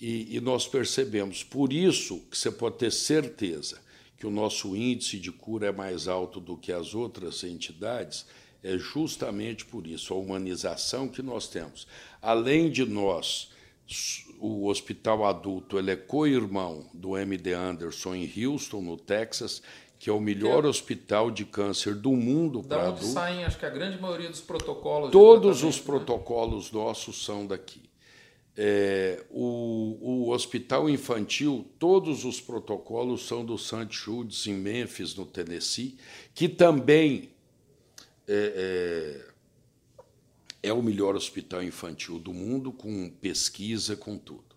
E, 0.00 0.36
e 0.36 0.40
nós 0.40 0.68
percebemos, 0.68 1.42
por 1.42 1.72
isso 1.72 2.20
que 2.30 2.38
você 2.38 2.52
pode 2.52 2.78
ter 2.78 2.92
certeza 2.92 3.80
que 4.16 4.26
o 4.26 4.30
nosso 4.30 4.76
índice 4.76 5.18
de 5.18 5.32
cura 5.32 5.68
é 5.68 5.72
mais 5.72 6.06
alto 6.06 6.40
do 6.40 6.56
que 6.56 6.72
as 6.72 6.94
outras 6.94 7.42
entidades, 7.44 8.26
é 8.62 8.76
justamente 8.76 9.64
por 9.64 9.86
isso, 9.86 10.12
a 10.12 10.16
humanização 10.16 11.08
que 11.08 11.22
nós 11.22 11.48
temos. 11.48 11.86
Além 12.20 12.70
de 12.70 12.84
nós 12.84 13.50
o 14.38 14.66
hospital 14.66 15.24
adulto 15.24 15.78
ele 15.78 15.90
é 15.90 15.96
co-irmão 15.96 16.88
do 16.92 17.16
MD 17.16 17.54
Anderson 17.54 18.14
em 18.14 18.46
Houston, 18.46 18.82
no 18.82 18.96
Texas, 18.96 19.62
que 19.98 20.10
é 20.10 20.12
o 20.12 20.20
melhor 20.20 20.64
é. 20.64 20.68
hospital 20.68 21.30
de 21.30 21.44
câncer 21.44 21.94
do 21.94 22.12
mundo 22.12 22.62
para 22.62 22.88
adultos. 22.88 23.08
saem, 23.08 23.44
acho 23.44 23.58
que 23.58 23.66
a 23.66 23.70
grande 23.70 24.00
maioria 24.00 24.28
dos 24.28 24.40
protocolos. 24.40 25.10
Todos 25.10 25.64
os 25.64 25.76
né? 25.78 25.82
protocolos 25.84 26.70
nossos 26.70 27.24
são 27.24 27.46
daqui. 27.46 27.88
É, 28.60 29.24
o, 29.30 29.98
o, 30.00 30.30
hospital 30.30 30.90
infantil, 30.90 31.64
todos 31.78 32.24
os 32.24 32.40
protocolos 32.40 33.26
são 33.26 33.44
do 33.44 33.56
St. 33.56 33.86
Jude's 33.90 34.48
em 34.48 34.54
Memphis, 34.54 35.14
no 35.14 35.24
Tennessee, 35.24 35.96
que 36.34 36.48
também 36.48 37.30
é, 38.26 39.24
é 40.62 40.72
o 40.72 40.82
melhor 40.82 41.14
hospital 41.14 41.62
infantil 41.62 42.18
do 42.18 42.32
mundo, 42.32 42.72
com 42.72 43.08
pesquisa, 43.08 43.96
com 43.96 44.18
tudo. 44.18 44.56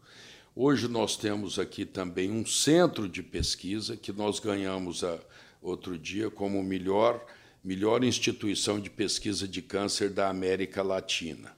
Hoje 0.55 0.87
nós 0.87 1.15
temos 1.15 1.57
aqui 1.57 1.85
também 1.85 2.29
um 2.29 2.45
centro 2.45 3.07
de 3.07 3.23
pesquisa 3.23 3.95
que 3.95 4.11
nós 4.11 4.39
ganhamos 4.39 5.03
a, 5.03 5.19
outro 5.61 5.97
dia 5.97 6.29
como 6.29 6.61
melhor, 6.63 7.25
melhor 7.63 8.03
instituição 8.03 8.79
de 8.79 8.89
pesquisa 8.89 9.47
de 9.47 9.61
câncer 9.61 10.09
da 10.09 10.29
América 10.29 10.83
Latina. 10.83 11.55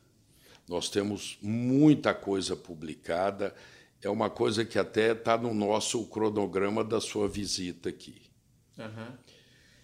Nós 0.67 0.89
temos 0.89 1.37
muita 1.41 2.13
coisa 2.13 2.55
publicada, 2.55 3.55
é 4.01 4.09
uma 4.09 4.29
coisa 4.29 4.63
que 4.63 4.77
até 4.77 5.13
está 5.13 5.37
no 5.37 5.53
nosso 5.53 6.05
cronograma 6.07 6.83
da 6.83 7.01
sua 7.01 7.27
visita 7.27 7.89
aqui. 7.89 8.21
Uhum. 8.77 9.17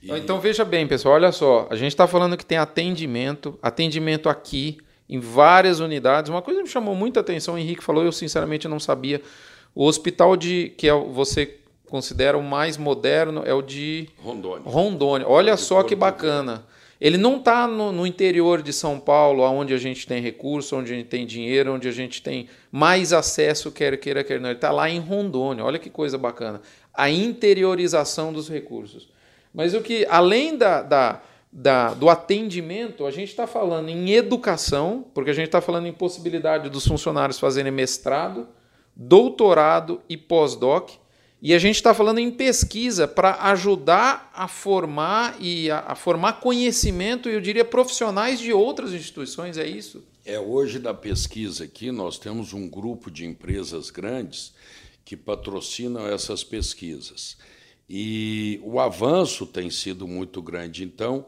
E... 0.02 0.12
Então 0.12 0.40
veja 0.40 0.64
bem, 0.64 0.88
pessoal, 0.88 1.16
olha 1.16 1.32
só, 1.32 1.68
a 1.70 1.76
gente 1.76 1.92
está 1.92 2.08
falando 2.08 2.38
que 2.38 2.46
tem 2.46 2.58
atendimento, 2.58 3.58
atendimento 3.62 4.30
aqui 4.30 4.78
em 5.10 5.20
várias 5.20 5.80
unidades. 5.80 6.30
Uma 6.30 6.42
coisa 6.42 6.60
que 6.60 6.66
me 6.66 6.70
chamou 6.70 6.96
muita 6.96 7.20
atenção, 7.20 7.56
o 7.56 7.58
Henrique 7.58 7.84
falou, 7.84 8.04
eu 8.04 8.12
sinceramente 8.12 8.68
não 8.68 8.80
sabia. 8.80 9.22
O 9.74 9.86
hospital 9.86 10.38
de 10.38 10.74
que 10.78 10.88
é, 10.88 10.94
você 10.94 11.58
considera 11.90 12.38
o 12.38 12.44
mais 12.44 12.78
moderno 12.78 13.42
é 13.46 13.54
o 13.54 13.62
de 13.62 14.08
Rondônia. 14.22 14.70
Rondônia. 14.70 15.28
Olha 15.28 15.58
só 15.58 15.84
que 15.84 15.96
bacana. 15.96 16.66
Ele 17.02 17.18
não 17.18 17.38
está 17.38 17.66
no, 17.66 17.92
no, 17.94 18.06
interior 18.06 18.62
de 18.62 18.74
São 18.74 19.00
Paulo, 19.00 19.42
onde 19.44 19.74
a 19.74 19.78
gente 19.78 20.06
tem 20.06 20.22
recurso, 20.22 20.76
onde 20.76 20.92
a 20.92 20.96
gente 20.96 21.08
tem 21.08 21.26
dinheiro, 21.26 21.74
onde 21.74 21.88
a 21.88 21.94
gente 21.94 22.22
tem 22.22 22.50
mais 22.70 23.14
acesso, 23.14 23.72
quer 23.72 23.96
queira, 23.98 24.22
quer 24.22 24.40
não. 24.40 24.50
Ele 24.50 24.58
está 24.58 24.70
lá 24.70 24.90
em 24.90 25.00
Rondônia. 25.00 25.64
Olha 25.64 25.80
que 25.80 25.90
coisa 25.90 26.18
bacana. 26.18 26.62
A 26.94 27.10
interiorização 27.10 28.34
dos 28.34 28.50
recursos. 28.50 29.08
Mas 29.54 29.74
o 29.74 29.82
que, 29.82 30.06
além 30.10 30.58
da, 30.58 30.82
da, 30.82 31.22
da 31.52 31.94
do 31.94 32.10
atendimento, 32.10 33.06
a 33.06 33.12
gente 33.12 33.30
está 33.30 33.48
falando 33.48 33.90
em 33.90 34.12
educação, 34.12 35.06
porque 35.14 35.32
a 35.32 35.34
gente 35.34 35.48
está 35.48 35.62
falando 35.62 35.88
em 35.88 35.94
possibilidade 35.94 36.70
dos 36.70 36.88
funcionários 36.88 37.40
fazerem 37.40 37.72
mestrado, 37.72 38.48
doutorado 38.96 40.02
e 40.08 40.18
pós-doc. 40.18 40.92
E 41.42 41.54
a 41.54 41.60
gente 41.60 41.78
está 41.78 41.94
falando 41.94 42.20
em 42.20 42.30
pesquisa 42.30 43.08
para 43.08 43.36
ajudar 43.52 44.30
a 44.36 44.46
formar 44.46 45.38
e 45.40 45.72
a, 45.72 45.80
a, 45.88 45.96
formar 45.96 46.34
conhecimento, 46.34 47.30
eu 47.30 47.40
diria, 47.40 47.64
profissionais 47.64 48.42
de 48.42 48.52
outras 48.52 48.92
instituições, 48.92 49.58
é 49.58 49.66
isso? 49.66 50.04
É, 50.26 50.38
hoje 50.38 50.80
na 50.80 50.94
pesquisa 50.94 51.64
aqui 51.64 51.92
nós 51.92 52.20
temos 52.20 52.52
um 52.52 52.68
grupo 52.68 53.10
de 53.10 53.26
empresas 53.26 53.90
grandes 53.90 54.54
que 55.06 55.16
patrocinam 55.16 56.06
essas 56.06 56.44
pesquisas. 56.44 57.38
E 57.89 58.60
o 58.63 58.80
avanço 58.80 59.47
tem 59.47 59.71
sido 59.71 60.08
muito 60.08 60.41
grande. 60.41 60.84
Então, 60.84 61.25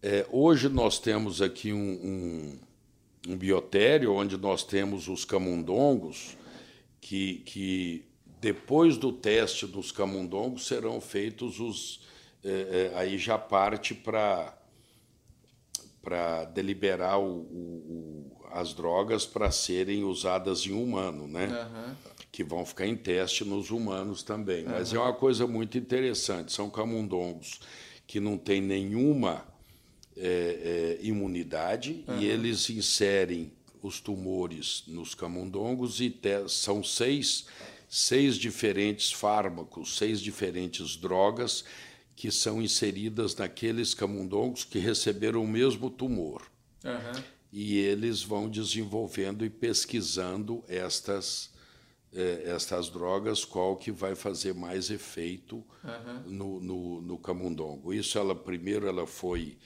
é, 0.00 0.24
hoje 0.30 0.68
nós 0.68 0.98
temos 0.98 1.42
aqui 1.42 1.72
um, 1.72 1.78
um, 1.78 3.32
um, 3.32 3.36
biotério 3.36 4.14
onde 4.14 4.36
nós 4.36 4.62
temos 4.62 5.08
os 5.08 5.24
camundongos, 5.24 6.36
que, 7.00 7.42
que 7.46 8.04
depois 8.40 8.96
do 8.96 9.12
teste 9.12 9.66
dos 9.66 9.90
camundongos 9.90 10.66
serão 10.66 11.00
feitos 11.00 11.58
os. 11.58 12.00
É, 12.44 12.92
é, 12.92 12.98
aí 12.98 13.16
já 13.18 13.38
parte 13.38 13.94
para 13.94 14.56
para 16.04 16.44
deliberar 16.44 17.18
o, 17.18 17.40
o, 17.40 18.43
as 18.54 18.72
drogas 18.72 19.26
para 19.26 19.50
serem 19.50 20.04
usadas 20.04 20.64
em 20.66 20.72
humano, 20.72 21.26
né? 21.26 21.46
Uhum 21.46 22.14
que 22.34 22.42
vão 22.42 22.66
ficar 22.66 22.84
em 22.84 22.96
teste 22.96 23.44
nos 23.44 23.70
humanos 23.70 24.24
também. 24.24 24.64
Mas 24.64 24.90
uhum. 24.90 24.98
é 24.98 25.02
uma 25.02 25.12
coisa 25.12 25.46
muito 25.46 25.78
interessante. 25.78 26.52
São 26.52 26.68
camundongos 26.68 27.60
que 28.08 28.18
não 28.18 28.36
têm 28.36 28.60
nenhuma 28.60 29.46
é, 30.16 30.98
é, 31.00 31.06
imunidade 31.06 32.04
uhum. 32.08 32.18
e 32.20 32.26
eles 32.26 32.68
inserem 32.70 33.52
os 33.80 34.00
tumores 34.00 34.82
nos 34.88 35.14
camundongos 35.14 36.00
e 36.00 36.12
são 36.48 36.82
seis, 36.82 37.46
seis 37.88 38.34
diferentes 38.34 39.12
fármacos, 39.12 39.96
seis 39.96 40.20
diferentes 40.20 40.96
drogas 40.96 41.64
que 42.16 42.32
são 42.32 42.60
inseridas 42.60 43.36
naqueles 43.36 43.94
camundongos 43.94 44.64
que 44.64 44.80
receberam 44.80 45.44
o 45.44 45.46
mesmo 45.46 45.88
tumor. 45.88 46.42
Uhum. 46.84 47.22
E 47.56 47.78
eles 47.78 48.20
vão 48.20 48.48
desenvolvendo 48.48 49.44
e 49.44 49.48
pesquisando 49.48 50.64
estas 50.66 51.54
é, 52.12 52.44
estas 52.46 52.88
drogas, 52.88 53.44
qual 53.44 53.76
que 53.76 53.90
vai 53.90 54.14
fazer 54.14 54.54
mais 54.54 54.90
efeito 54.90 55.64
uhum. 55.82 56.20
no, 56.26 56.60
no, 56.60 57.00
no, 57.00 57.18
camundongo. 57.18 57.92
Isso, 57.92 58.18
ela 58.18 58.34
primeiro 58.34 58.86
ela 58.86 59.06
foi 59.06 59.56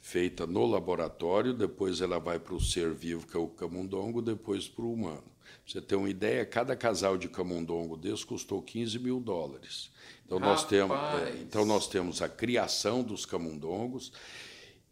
feita 0.00 0.46
no 0.46 0.64
laboratório, 0.64 1.52
depois 1.52 2.00
ela 2.00 2.18
vai 2.18 2.38
para 2.38 2.54
o 2.54 2.60
ser 2.60 2.94
vivo, 2.94 3.26
que 3.26 3.36
é 3.36 3.40
o 3.40 3.48
camundongo, 3.48 4.22
depois 4.22 4.66
para 4.66 4.84
o 4.84 4.92
humano. 4.92 5.24
Pra 5.44 5.72
você 5.72 5.80
ter 5.80 5.96
uma 5.96 6.08
ideia, 6.08 6.46
cada 6.46 6.74
casal 6.74 7.18
de 7.18 7.28
camundongo 7.28 7.96
desse 7.96 8.24
custou 8.24 8.62
15 8.62 8.98
mil 8.98 9.20
dólares. 9.20 9.90
Então 10.24 10.38
nós, 10.38 10.64
temos, 10.64 10.96
é, 10.96 11.40
então 11.42 11.64
nós 11.64 11.88
temos 11.88 12.22
a 12.22 12.28
criação 12.28 13.02
dos 13.02 13.26
camundongos 13.26 14.12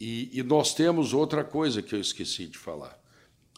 e, 0.00 0.30
e 0.32 0.42
nós 0.42 0.74
temos 0.74 1.12
outra 1.12 1.42
coisa 1.42 1.82
que 1.82 1.94
eu 1.94 2.00
esqueci 2.00 2.46
de 2.46 2.58
falar. 2.58 2.98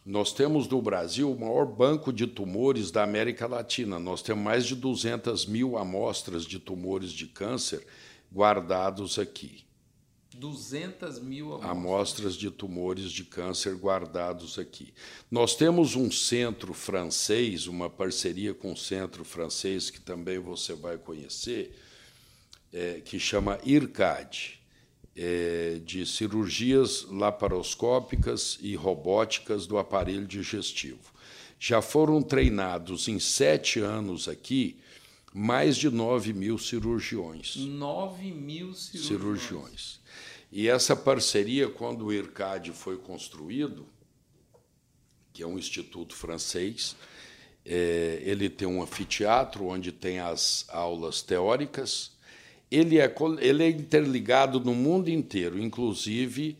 Nós 0.05 0.33
temos 0.33 0.67
no 0.67 0.81
Brasil 0.81 1.31
o 1.31 1.39
maior 1.39 1.67
banco 1.67 2.13
de 2.13 2.27
tumores 2.27 2.91
da 2.91 3.03
América 3.03 3.47
Latina. 3.47 3.99
Nós 3.99 4.23
temos 4.23 4.43
mais 4.43 4.65
de 4.65 4.75
200 4.75 5.45
mil 5.45 5.77
amostras 5.77 6.47
de 6.47 6.59
tumores 6.59 7.13
de 7.13 7.27
câncer 7.27 7.87
guardados 8.33 9.19
aqui. 9.19 9.69
200 10.35 11.19
mil 11.19 11.49
amostras. 11.49 11.71
amostras 11.71 12.35
de 12.37 12.51
tumores 12.51 13.11
de 13.11 13.25
câncer 13.25 13.75
guardados 13.75 14.59
aqui. 14.59 14.95
Nós 15.31 15.57
temos 15.57 15.97
um 15.97 16.11
centro 16.11 16.73
francês, 16.73 17.67
uma 17.67 17.91
parceria 17.91 18.55
com 18.55 18.73
um 18.73 18.77
centro 18.77 19.25
francês 19.25 19.91
que 19.91 20.01
também 20.01 20.39
você 20.39 20.75
vai 20.75 20.97
conhecer, 20.97 21.77
é, 22.73 23.01
que 23.01 23.19
chama 23.19 23.59
IRCAD, 23.65 24.58
é, 25.19 25.81
de 25.85 26.07
cirurgias 26.07 27.05
laparoscópicas 27.11 28.57
e 28.63 28.77
robóticas 28.77 29.67
do 29.67 29.77
aparelho 29.77 30.25
digestivo. 30.25 31.13
Já 31.59 31.83
foram 31.83 32.23
treinados 32.23 33.09
em 33.09 33.19
sete 33.19 33.81
anos 33.81 34.29
aqui 34.29 34.79
mais 35.35 35.77
de 35.77 35.91
9 35.91 36.33
mil 36.33 36.57
cirurgiões. 36.57 37.57
9 37.57 38.31
mil 38.31 38.73
cirurgiões. 38.75 39.07
cirurgiões. 39.07 40.01
E 40.51 40.69
essa 40.69 40.95
parceria, 40.95 41.69
quando 41.69 42.07
o 42.07 42.13
IRCAD 42.13 42.71
foi 42.73 42.97
construído, 42.97 43.87
que 45.33 45.43
é 45.43 45.47
um 45.47 45.59
instituto 45.59 46.15
francês, 46.15 46.97
é, 47.65 48.23
ele 48.23 48.49
tem 48.49 48.67
um 48.67 48.83
anfiteatro 48.83 49.67
onde 49.67 49.93
tem 49.93 50.21
as 50.21 50.65
aulas 50.69 51.23
teóricas, 51.23 52.13
ele 52.71 52.99
é, 52.99 53.15
ele 53.41 53.63
é 53.63 53.69
interligado 53.69 54.61
no 54.61 54.75
mundo 54.75 55.09
inteiro, 55.09 55.59
inclusive 55.59 56.57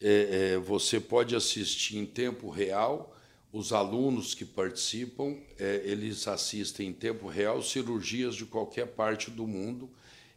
é, 0.00 0.52
é, 0.54 0.58
você 0.58 0.98
pode 0.98 1.36
assistir 1.36 1.98
em 1.98 2.06
tempo 2.06 2.48
real, 2.48 3.14
os 3.52 3.72
alunos 3.72 4.34
que 4.34 4.44
participam, 4.44 5.36
é, 5.58 5.82
eles 5.84 6.26
assistem 6.26 6.88
em 6.88 6.92
tempo 6.92 7.26
real 7.28 7.62
cirurgias 7.62 8.34
de 8.34 8.46
qualquer 8.46 8.86
parte 8.86 9.30
do 9.30 9.46
mundo 9.46 9.90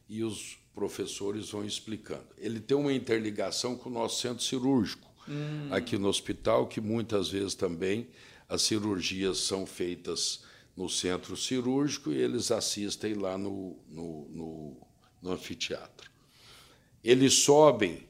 e 0.09 0.23
os 0.23 0.57
professores 0.73 1.49
vão 1.51 1.63
explicando. 1.63 2.25
Ele 2.37 2.59
tem 2.59 2.75
uma 2.75 2.91
interligação 2.91 3.75
com 3.75 3.89
o 3.89 3.93
nosso 3.93 4.19
centro 4.19 4.43
cirúrgico, 4.43 5.07
hum. 5.29 5.69
aqui 5.71 5.97
no 5.97 6.07
hospital, 6.07 6.67
que 6.67 6.81
muitas 6.81 7.29
vezes 7.29 7.53
também 7.53 8.07
as 8.49 8.63
cirurgias 8.63 9.37
são 9.37 9.65
feitas 9.65 10.43
no 10.75 10.89
centro 10.89 11.37
cirúrgico 11.37 12.11
e 12.11 12.17
eles 12.17 12.51
assistem 12.51 13.13
lá 13.13 13.37
no, 13.37 13.77
no, 13.87 14.27
no, 14.29 14.77
no 15.23 15.31
anfiteatro. 15.31 16.11
Eles 17.03 17.33
sobem 17.35 18.05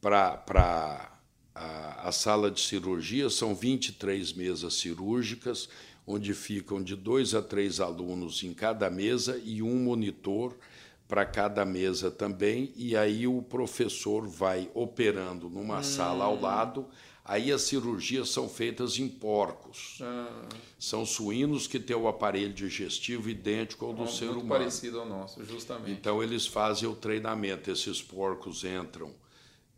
para 0.00 1.12
a, 1.54 2.08
a 2.08 2.12
sala 2.12 2.50
de 2.50 2.60
cirurgia, 2.60 3.30
são 3.30 3.54
23 3.54 4.32
mesas 4.32 4.74
cirúrgicas, 4.74 5.68
onde 6.06 6.34
ficam 6.34 6.82
de 6.82 6.96
dois 6.96 7.34
a 7.34 7.40
três 7.40 7.80
alunos 7.80 8.42
em 8.42 8.52
cada 8.52 8.90
mesa 8.90 9.40
e 9.44 9.62
um 9.62 9.76
monitor 9.76 10.56
para 11.06 11.24
cada 11.26 11.64
mesa 11.64 12.10
também, 12.10 12.72
e 12.74 12.96
aí 12.96 13.26
o 13.26 13.42
professor 13.42 14.26
vai 14.26 14.70
operando 14.74 15.50
numa 15.50 15.78
hum. 15.78 15.82
sala 15.82 16.24
ao 16.24 16.40
lado. 16.40 16.86
Aí 17.24 17.50
as 17.50 17.62
cirurgias 17.62 18.28
são 18.28 18.48
feitas 18.50 18.98
em 18.98 19.08
porcos. 19.08 19.98
Ah. 20.02 20.46
São 20.78 21.06
suínos 21.06 21.66
que 21.66 21.80
têm 21.80 21.96
o 21.96 22.06
aparelho 22.06 22.52
digestivo 22.52 23.30
idêntico 23.30 23.86
ao 23.86 23.94
do 23.94 24.06
ser 24.06 24.28
humano. 24.28 24.48
parecido 24.48 25.00
ao 25.00 25.08
nosso, 25.08 25.42
justamente. 25.42 25.92
Então 25.92 26.22
eles 26.22 26.46
fazem 26.46 26.86
o 26.86 26.94
treinamento. 26.94 27.70
Esses 27.70 28.02
porcos 28.02 28.62
entram 28.62 29.14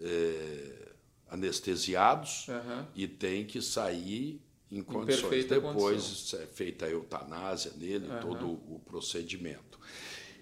é, 0.01 0.93
anestesiados 1.31 2.49
uhum. 2.49 2.85
e 2.97 3.07
têm 3.07 3.45
que 3.45 3.63
sair 3.63 4.41
em 4.71 4.83
condições. 4.83 5.45
Em 5.45 5.49
Depois 5.49 6.03
condição. 6.03 6.41
é 6.41 6.47
feita 6.47 6.87
a 6.87 6.91
eutanásia 6.91 7.73
nele, 7.77 8.09
uhum. 8.09 8.21
todo 8.21 8.51
o 8.51 8.81
procedimento. 8.85 9.76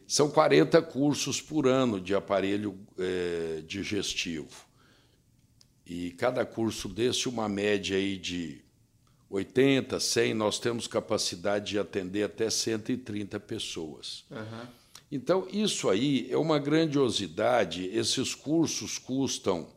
São 0.07 0.31
40 0.31 0.83
cursos 0.83 1.41
por 1.41 1.67
ano 1.67 2.01
de 2.01 2.15
aparelho 2.15 2.79
é, 2.99 3.63
digestivo. 3.67 4.67
E 5.87 6.11
cada 6.13 6.45
curso 6.45 6.89
desse, 6.89 7.29
uma 7.29 7.49
média 7.49 7.97
aí 7.97 8.17
de 8.17 8.63
80, 9.31 9.99
100, 9.99 10.35
nós 10.35 10.59
temos 10.59 10.87
capacidade 10.87 11.73
de 11.73 11.79
atender 11.79 12.25
até 12.25 12.49
130 12.49 13.41
pessoas. 13.41 14.25
Uhum. 14.31 14.67
Então, 15.11 15.47
isso 15.53 15.89
aí 15.89 16.27
é 16.31 16.37
uma 16.37 16.59
grandiosidade. 16.59 17.87
Esses 17.87 18.35
cursos 18.35 18.99
custam 18.99 19.69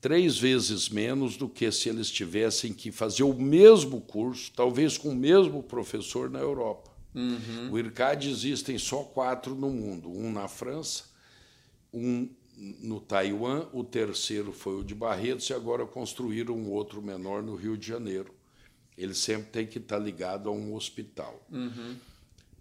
três 0.00 0.38
vezes 0.38 0.88
menos 0.88 1.36
do 1.36 1.48
que 1.48 1.70
se 1.70 1.88
eles 1.88 2.10
tivessem 2.10 2.72
que 2.72 2.90
fazer 2.90 3.22
o 3.22 3.34
mesmo 3.34 4.00
curso, 4.00 4.50
talvez 4.54 4.96
com 4.96 5.10
o 5.10 5.14
mesmo 5.14 5.62
professor 5.62 6.30
na 6.30 6.38
Europa. 6.38 6.89
Uhum. 7.14 7.72
O 7.72 7.78
IRCAD 7.78 8.30
existem 8.30 8.78
só 8.78 9.02
quatro 9.02 9.54
no 9.54 9.70
mundo: 9.70 10.10
um 10.10 10.32
na 10.32 10.48
França, 10.48 11.04
um 11.92 12.28
no 12.56 13.00
Taiwan, 13.00 13.68
o 13.72 13.82
terceiro 13.82 14.52
foi 14.52 14.80
o 14.80 14.84
de 14.84 14.94
Barretos 14.94 15.48
e 15.48 15.54
agora 15.54 15.86
construíram 15.86 16.54
um 16.54 16.70
outro 16.70 17.00
menor 17.00 17.42
no 17.42 17.54
Rio 17.54 17.76
de 17.76 17.86
Janeiro. 17.86 18.34
Ele 18.98 19.14
sempre 19.14 19.50
tem 19.50 19.66
que 19.66 19.78
estar 19.78 19.98
ligado 19.98 20.48
a 20.48 20.52
um 20.52 20.74
hospital. 20.74 21.42
Uhum. 21.50 21.96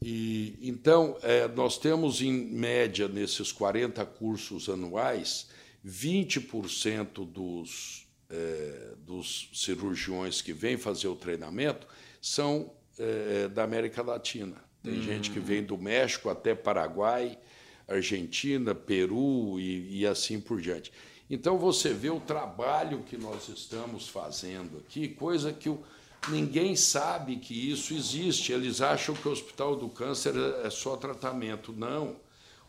E 0.01 0.57
então 0.61 1.17
é, 1.21 1.47
nós 1.49 1.77
temos 1.77 2.21
em 2.21 2.31
média 2.31 3.09
nesses 3.09 3.51
40 3.51 4.05
cursos 4.05 4.69
anuais 4.69 5.49
20% 5.85 7.29
dos, 7.29 8.07
é, 8.29 8.93
dos 9.05 9.49
cirurgiões 9.53 10.41
que 10.41 10.53
vêm 10.53 10.77
fazer 10.77 11.09
o 11.09 11.15
treinamento 11.15 11.85
são 12.21 12.71
é, 12.99 13.47
da 13.47 13.63
América 13.63 14.01
Latina. 14.01 14.55
Tem 14.83 14.95
uhum. 14.95 15.01
gente 15.01 15.31
que 15.31 15.39
vem 15.39 15.63
do 15.63 15.77
México 15.77 16.29
até 16.29 16.53
Paraguai, 16.53 17.37
Argentina, 17.87 18.75
Peru 18.75 19.59
e, 19.59 19.99
e 19.99 20.07
assim 20.07 20.39
por 20.39 20.61
diante. 20.61 20.91
Então 21.29 21.57
você 21.57 21.93
vê 21.93 22.09
o 22.09 22.19
trabalho 22.19 23.03
que 23.03 23.17
nós 23.17 23.49
estamos 23.49 24.07
fazendo 24.07 24.77
aqui, 24.79 25.07
coisa 25.07 25.53
que 25.53 25.69
o, 25.69 25.83
ninguém 26.27 26.75
sabe 26.75 27.37
que 27.37 27.71
isso 27.71 27.93
existe. 27.93 28.51
Eles 28.51 28.81
acham 28.81 29.15
que 29.15 29.27
o 29.27 29.31
Hospital 29.31 29.75
do 29.75 29.89
Câncer 29.89 30.33
é, 30.35 30.67
é 30.67 30.69
só 30.69 30.97
tratamento. 30.97 31.71
Não. 31.71 32.15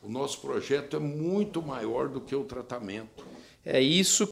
O 0.03 0.09
nosso 0.09 0.41
projeto 0.41 0.97
é 0.97 1.01
muito 1.01 1.61
maior 1.61 2.09
do 2.09 2.21
que 2.21 2.35
o 2.35 2.45
tratamento. 2.45 3.25
É 3.65 3.81
isso 3.81 4.27